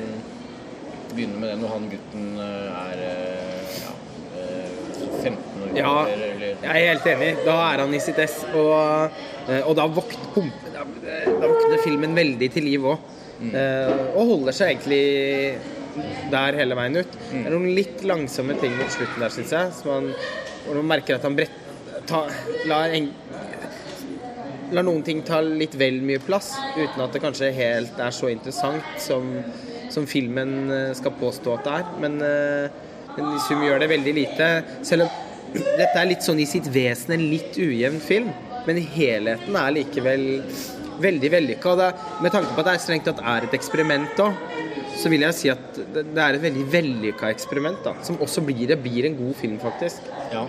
begynner 1.14 1.42
med 1.42 1.52
det 1.52 1.58
når 1.62 1.74
han 1.76 1.90
gutten 1.92 2.30
eh, 2.42 2.80
er 2.80 3.02
eh, 3.08 3.76
ja, 3.84 3.92
eh, 4.40 4.80
15 5.20 5.36
år 5.36 5.76
Ja, 5.78 5.92
eller, 6.10 6.32
eller 6.38 6.48
jeg 6.64 6.72
er 6.72 6.90
helt 6.94 7.12
enig. 7.12 7.30
Da 7.46 7.58
er 7.68 7.84
han 7.84 7.94
i 7.94 8.02
sitt 8.04 8.24
ess. 8.24 8.40
Og, 8.54 9.20
eh, 9.50 9.62
og 9.62 9.76
da, 9.80 9.90
vokt, 10.00 10.18
da, 10.74 10.88
da 11.04 11.52
våkner 11.52 11.84
filmen 11.84 12.16
veldig 12.18 12.52
til 12.56 12.70
liv 12.70 12.92
òg. 12.94 13.10
Og 13.44 14.22
holder 14.30 14.56
seg 14.56 14.78
egentlig 14.78 15.04
der 16.32 16.56
hele 16.58 16.78
veien 16.78 16.96
ut. 17.04 17.20
Det 17.30 17.44
er 17.44 17.54
noen 17.54 17.74
litt 17.76 18.02
langsomme 18.08 18.56
ting 18.62 18.74
mot 18.80 18.90
slutten 18.94 19.22
der, 19.22 19.34
syns 19.36 19.54
jeg. 19.54 19.74
Som 19.78 19.92
man, 19.92 20.10
hvor 20.66 20.80
man 20.80 20.92
merker 20.96 21.18
at 21.18 21.26
han 21.28 21.36
brett, 21.38 21.56
ta, 22.08 22.24
lar, 22.70 22.94
en, 22.96 23.10
lar 24.74 24.86
noen 24.86 25.04
ting 25.06 25.22
ta 25.28 25.42
litt 25.44 25.76
vel 25.80 26.02
mye 26.06 26.22
plass, 26.24 26.54
uten 26.78 27.04
at 27.04 27.16
det 27.16 27.22
kanskje 27.24 27.52
helt 27.56 28.00
er 28.02 28.16
så 28.16 28.32
interessant 28.32 29.02
som, 29.02 29.30
som 29.94 30.08
filmen 30.10 30.72
eh, 30.72 30.94
skal 30.98 31.16
påstå 31.20 31.58
at 31.58 31.68
det 31.68 31.76
er. 31.82 31.92
Men, 32.04 32.18
eh, 32.28 33.04
men 33.18 33.36
i 33.36 33.44
sum 33.46 33.64
gjør 33.64 33.84
det 33.84 33.92
veldig 33.94 34.16
lite. 34.20 34.50
Selv 34.86 35.08
om 35.08 35.22
dette 35.82 35.94
er 36.00 36.10
litt 36.10 36.26
sånn 36.26 36.42
i 36.42 36.50
sitt 36.50 36.70
vesen 36.74 37.16
en 37.18 37.28
litt 37.32 37.60
ujevn 37.62 38.00
film, 38.04 38.32
men 38.64 38.80
helheten 38.96 39.60
er 39.60 39.76
likevel 39.76 40.26
veldig 41.04 41.32
vellykka. 41.34 41.74
Og 41.74 42.24
Med 42.24 42.34
tanke 42.34 42.54
på 42.54 42.64
at 42.64 42.70
det 42.70 42.76
er 42.78 42.84
strengt 42.84 43.10
tatt 43.10 43.22
er 43.22 43.48
et 43.48 43.58
eksperiment 43.58 44.24
òg, 44.24 44.40
så 45.02 45.12
vil 45.12 45.26
jeg 45.26 45.38
si 45.38 45.52
at 45.54 45.80
det 45.96 46.06
er 46.14 46.38
et 46.38 46.44
veldig 46.44 46.66
vellykka 46.74 47.32
eksperiment, 47.34 47.82
da, 47.86 47.96
som 48.06 48.20
også 48.24 48.44
blir, 48.46 48.68
det 48.70 48.80
blir 48.84 49.10
en 49.10 49.18
god 49.20 49.34
film, 49.40 49.60
faktisk. 49.62 50.06
Ja, 50.34 50.46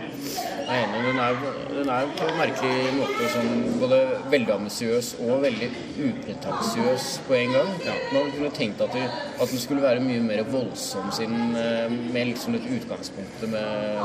jeg 0.64 0.80
er 0.80 0.86
enig. 0.86 1.00
Den 1.04 1.18
er, 1.20 1.34
den 1.74 1.90
er 1.92 2.06
på 2.16 2.26
en 2.28 2.38
merkelig 2.38 2.92
måte 2.96 3.28
sånn 3.34 3.64
både 3.80 3.98
veldig 4.32 4.54
ambisiøs 4.54 5.10
og 5.24 5.42
veldig 5.44 5.68
upretensiøs 6.06 7.08
på 7.26 7.36
en 7.36 7.52
gang. 7.56 7.72
Man 8.14 8.30
kunne 8.32 8.52
tenkt 8.56 8.80
at, 8.84 8.94
det, 8.96 9.04
at 9.34 9.52
den 9.52 9.60
skulle 9.60 9.84
være 9.84 10.02
mye 10.04 10.22
mer 10.24 10.44
voldsom 10.48 11.10
siden 11.14 11.52
eh, 11.60 11.92
med 12.14 12.32
liksom 12.32 12.56
litt 12.56 12.68
utgangspunktet 12.78 13.52
med 13.52 14.00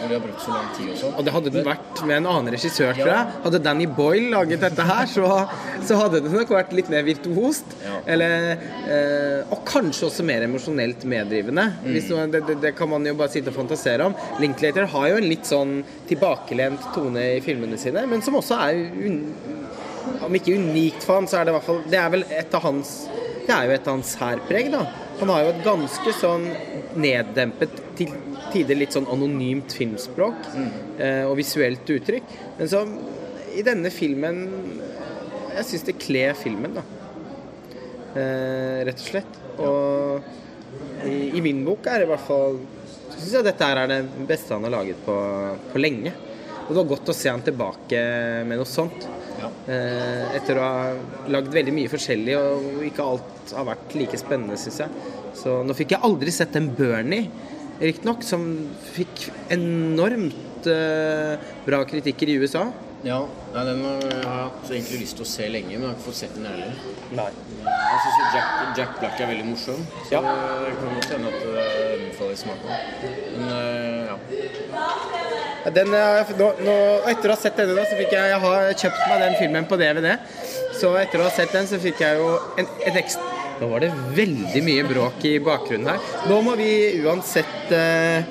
hvor 0.00 0.08
de 0.08 0.16
har 0.16 0.24
brukt 0.24 0.42
så 0.42 0.56
lang 0.56 0.68
tid 0.76 0.90
og 0.90 0.98
sånn. 1.04 1.14
Og 1.20 1.26
det 1.26 1.36
hadde 1.36 1.54
den 1.54 1.66
vært 1.66 2.02
med 2.08 2.16
en 2.18 2.30
annen 2.32 2.54
regissør, 2.56 2.92
tror 2.98 3.12
jeg. 3.12 3.38
Hadde 3.46 3.62
Danny 3.62 3.86
Boyle 4.00 4.30
laget 4.34 4.64
dette 4.64 4.86
her, 4.90 5.06
så, 5.10 5.30
så 5.86 6.00
hadde 6.02 6.24
det 6.24 6.34
nok 6.34 6.54
vært 6.56 6.74
litt 6.76 6.90
mer 6.92 7.06
virtuost. 7.06 7.78
Ja. 7.84 8.00
Eller, 8.16 8.56
eh, 8.90 9.39
og 9.48 9.62
kanskje 9.68 10.06
også 10.08 10.24
mer 10.26 10.44
emosjonelt 10.46 11.04
meddrivende. 11.08 11.66
Hvis 11.84 12.10
Man, 12.14 12.32
det, 12.32 12.42
det, 12.62 12.74
kan 12.78 12.90
man 12.90 13.06
jo 13.06 13.14
bare 13.18 13.32
sitte 13.32 13.52
og 13.52 13.58
fantasere 13.58 14.06
om. 14.08 14.16
Linklater 14.42 14.88
har 14.92 15.08
jo 15.10 15.20
en 15.20 15.28
litt 15.28 15.48
sånn 15.48 15.80
tilbakelent 16.10 16.90
tone 16.94 17.26
i 17.36 17.42
filmene 17.44 17.78
sine, 17.80 18.06
men 18.10 18.24
som 18.24 18.38
også 18.40 18.58
er 18.68 18.80
un, 19.06 19.20
Om 20.24 20.36
ikke 20.36 20.56
unikt 20.56 21.04
for 21.04 21.20
han, 21.20 21.28
så 21.28 21.38
er 21.38 21.46
det 21.46 21.52
i 21.52 21.54
hvert 21.54 21.66
fall 21.66 21.80
Det 21.92 21.98
er 22.00 22.10
vel 22.12 22.22
et 22.34 22.54
av 22.56 22.62
hans 22.64 22.90
Det 23.46 23.52
er 23.52 23.68
jo 23.68 23.74
et 23.76 23.86
av 23.86 23.96
hans 23.98 24.12
særpreg, 24.16 24.70
da. 24.72 24.82
Han 25.20 25.32
har 25.32 25.44
jo 25.44 25.52
et 25.52 25.64
ganske 25.64 26.14
sånn 26.16 26.46
neddempet, 27.00 27.74
til 27.98 28.14
tider 28.50 28.78
litt 28.78 28.94
sånn 28.96 29.08
anonymt 29.12 29.74
filmspråk 29.76 30.48
eh, 30.56 31.26
og 31.26 31.36
visuelt 31.38 31.92
uttrykk. 31.92 32.32
Men 32.58 32.70
så 32.72 32.84
i 33.54 33.64
denne 33.66 33.90
filmen 33.92 34.42
Jeg 35.56 35.66
syns 35.66 35.86
det 35.88 35.98
kler 36.00 36.36
filmen, 36.38 36.78
da. 36.78 36.84
Eh, 38.18 38.80
rett 38.88 38.98
og 39.00 39.06
slett. 39.06 39.38
Og 39.62 41.06
i, 41.06 41.36
i 41.38 41.44
min 41.44 41.62
bok 41.66 41.86
er 41.90 42.02
det 42.02 42.06
i 42.06 42.10
hvert 42.10 42.22
fall 42.22 42.58
Så 43.10 43.16
syns 43.16 43.32
jeg 43.38 43.46
dette 43.46 43.66
her 43.66 43.80
er 43.82 43.90
det 43.90 44.26
beste 44.28 44.54
han 44.54 44.66
har 44.68 44.74
laget 44.78 45.00
på, 45.06 45.16
på 45.72 45.82
lenge. 45.82 46.12
Og 46.64 46.74
det 46.74 46.78
var 46.82 46.90
godt 46.92 47.10
å 47.10 47.16
se 47.16 47.30
han 47.32 47.42
tilbake 47.42 48.00
med 48.46 48.60
noe 48.60 48.68
sånt. 48.68 49.06
Ja. 49.40 49.48
Eh, 49.72 50.36
etter 50.38 50.60
å 50.60 50.66
ha 50.66 51.30
lagd 51.32 51.50
veldig 51.54 51.72
mye 51.74 51.90
forskjellig, 51.90 52.36
og 52.38 52.84
ikke 52.86 53.06
alt 53.06 53.54
har 53.56 53.66
vært 53.66 53.96
like 53.98 54.20
spennende, 54.20 54.58
syns 54.60 54.82
jeg. 54.84 55.08
Så 55.40 55.56
nå 55.66 55.74
fikk 55.74 55.96
jeg 55.96 56.06
aldri 56.06 56.34
sett 56.34 56.54
den 56.54 56.68
Bernie, 56.78 57.26
riktignok, 57.80 58.22
som 58.26 58.44
fikk 58.94 59.26
enormt 59.50 60.68
eh, 60.70 61.50
bra 61.66 61.82
kritikker 61.88 62.30
i 62.30 62.38
USA. 62.42 62.68
Ja, 63.00 63.16
nei, 63.54 63.62
den 63.64 63.78
har 63.86 64.02
jeg 64.04 64.24
hatt 64.28 64.66
egentlig 64.68 64.98
lyst 65.00 65.16
til 65.16 65.24
å 65.24 65.28
se 65.30 65.46
lenge, 65.48 65.70
men 65.72 65.86
jeg 65.86 65.88
har 65.88 65.94
ikke 65.96 66.04
fått 66.04 66.18
sett 66.18 66.34
den 66.36 66.44
heller. 66.50 66.74
Nei. 67.16 67.28
Jeg 67.64 68.00
syns 68.04 68.34
Jack, 68.34 68.50
Jack 68.76 68.98
Black 69.00 69.22
er 69.24 69.30
veldig 69.30 69.46
morsom, 69.48 69.80
så 70.04 70.12
Ja. 70.12 70.20
det 70.66 70.74
kan 70.76 70.92
godt 70.98 71.08
hende 71.14 71.30
at 71.32 71.46
eh, 71.48 71.94
den 72.02 72.12
faller 72.18 72.36
i 72.36 72.40
smaken. 72.42 72.68
Men 73.38 73.48
eh, 73.56 74.10
ja. 74.10 75.70
Den, 75.78 75.94
eh, 75.96 76.34
nå, 76.40 76.50
nå, 76.66 76.76
etter 77.14 77.32
å 77.32 77.36
ha 77.36 77.40
sett 77.40 77.56
denne, 77.56 77.74
da, 77.78 77.86
så 77.88 77.96
fikk 77.96 78.12
jeg 78.16 78.30
Jeg 78.34 78.40
har 78.44 78.68
kjøpt 78.84 79.02
meg 79.08 79.24
den 79.24 79.36
filmen 79.40 79.68
på 79.72 79.80
DVD. 79.80 80.12
Så 80.80 80.92
etter 81.00 81.20
å 81.20 81.28
ha 81.28 81.32
sett 81.34 81.52
den, 81.56 81.66
så 81.72 81.80
fikk 81.80 82.00
jeg 82.04 82.20
jo 82.20 82.30
en, 82.60 82.68
et 82.84 83.00
ekstra 83.00 83.26
Nå 83.60 83.66
var 83.68 83.82
det 83.84 83.90
veldig 84.16 84.60
mye 84.64 84.84
bråk 84.88 85.24
i 85.28 85.34
bakgrunnen 85.44 85.90
her. 85.92 86.04
Nå 86.30 86.38
må 86.46 86.54
vi 86.56 86.70
uansett 87.04 87.72
eh, 87.76 88.24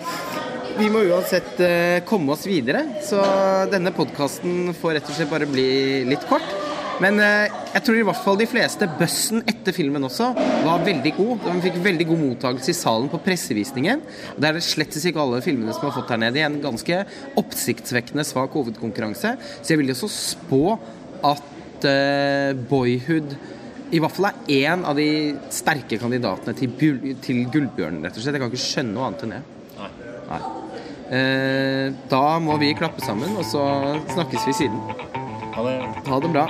Vi 0.79 0.87
må 0.87 1.01
uansett 1.09 1.57
eh, 1.59 1.99
komme 2.07 2.31
oss 2.31 2.45
videre. 2.47 2.85
Så 3.03 3.19
denne 3.67 3.91
podkasten 3.91 4.71
får 4.79 4.95
rett 4.95 5.09
og 5.11 5.17
slett 5.17 5.31
bare 5.31 5.47
bli 5.49 5.65
litt 6.07 6.23
kort. 6.29 6.45
Men 7.03 7.19
eh, 7.23 7.51
jeg 7.73 7.83
tror 7.83 7.99
i 7.99 8.05
hvert 8.07 8.21
fall 8.23 8.39
de 8.39 8.47
fleste 8.47 8.87
Bussen 8.99 9.43
etter 9.47 9.75
filmen 9.75 10.07
også 10.07 10.29
var 10.37 10.85
veldig 10.85 11.11
god. 11.17 11.43
De 11.43 11.65
fikk 11.65 11.81
veldig 11.83 12.07
god 12.07 12.21
mottakelse 12.21 12.71
i 12.71 12.77
salen 12.77 13.11
på 13.11 13.19
pressevisningen. 13.25 14.05
Det 14.37 14.47
er 14.47 14.55
det 14.55 14.63
slettes 14.63 15.07
ikke 15.09 15.23
alle 15.23 15.41
filmene 15.43 15.75
som 15.75 15.89
har 15.89 15.97
fått 15.97 16.13
her 16.15 16.21
nede 16.23 16.39
i 16.39 16.45
en 16.47 16.59
ganske 16.63 17.01
oppsiktsvekkende 17.39 18.23
svak 18.27 18.55
hovedkonkurranse. 18.55 19.35
Så 19.59 19.73
jeg 19.73 19.81
vil 19.81 19.91
også 19.95 20.11
spå 20.15 20.63
at 21.27 21.89
eh, 21.91 22.53
Boyhood 22.71 23.35
i 23.91 23.99
hvert 23.99 24.15
fall 24.15 24.29
er 24.31 24.69
én 24.69 24.87
av 24.87 24.95
de 24.95 25.09
sterke 25.51 25.99
kandidatene 25.99 26.55
til, 26.55 26.71
til 27.25 27.43
Gullbjørnen, 27.51 28.03
rett 28.05 28.15
og 28.15 28.23
slett. 28.23 28.39
Jeg 28.39 28.45
kan 28.45 28.53
ikke 28.53 28.67
skjønne 28.69 28.95
noe 28.95 29.09
annet 29.09 29.27
enn 29.27 29.37
det. 29.39 29.43
Nei. 29.79 29.93
Nei. 30.29 30.41
Eh, 31.09 31.89
da 32.09 32.23
må 32.43 32.57
vi 32.61 32.73
klappe 32.77 33.01
sammen, 33.01 33.33
og 33.37 33.45
så 33.49 33.63
snakkes 34.13 34.45
vi 34.45 34.53
siden. 34.53 34.77
Ha 35.55 35.65
det. 35.65 35.77
Ha 36.05 36.19
det 36.21 36.33
bra. 36.35 36.45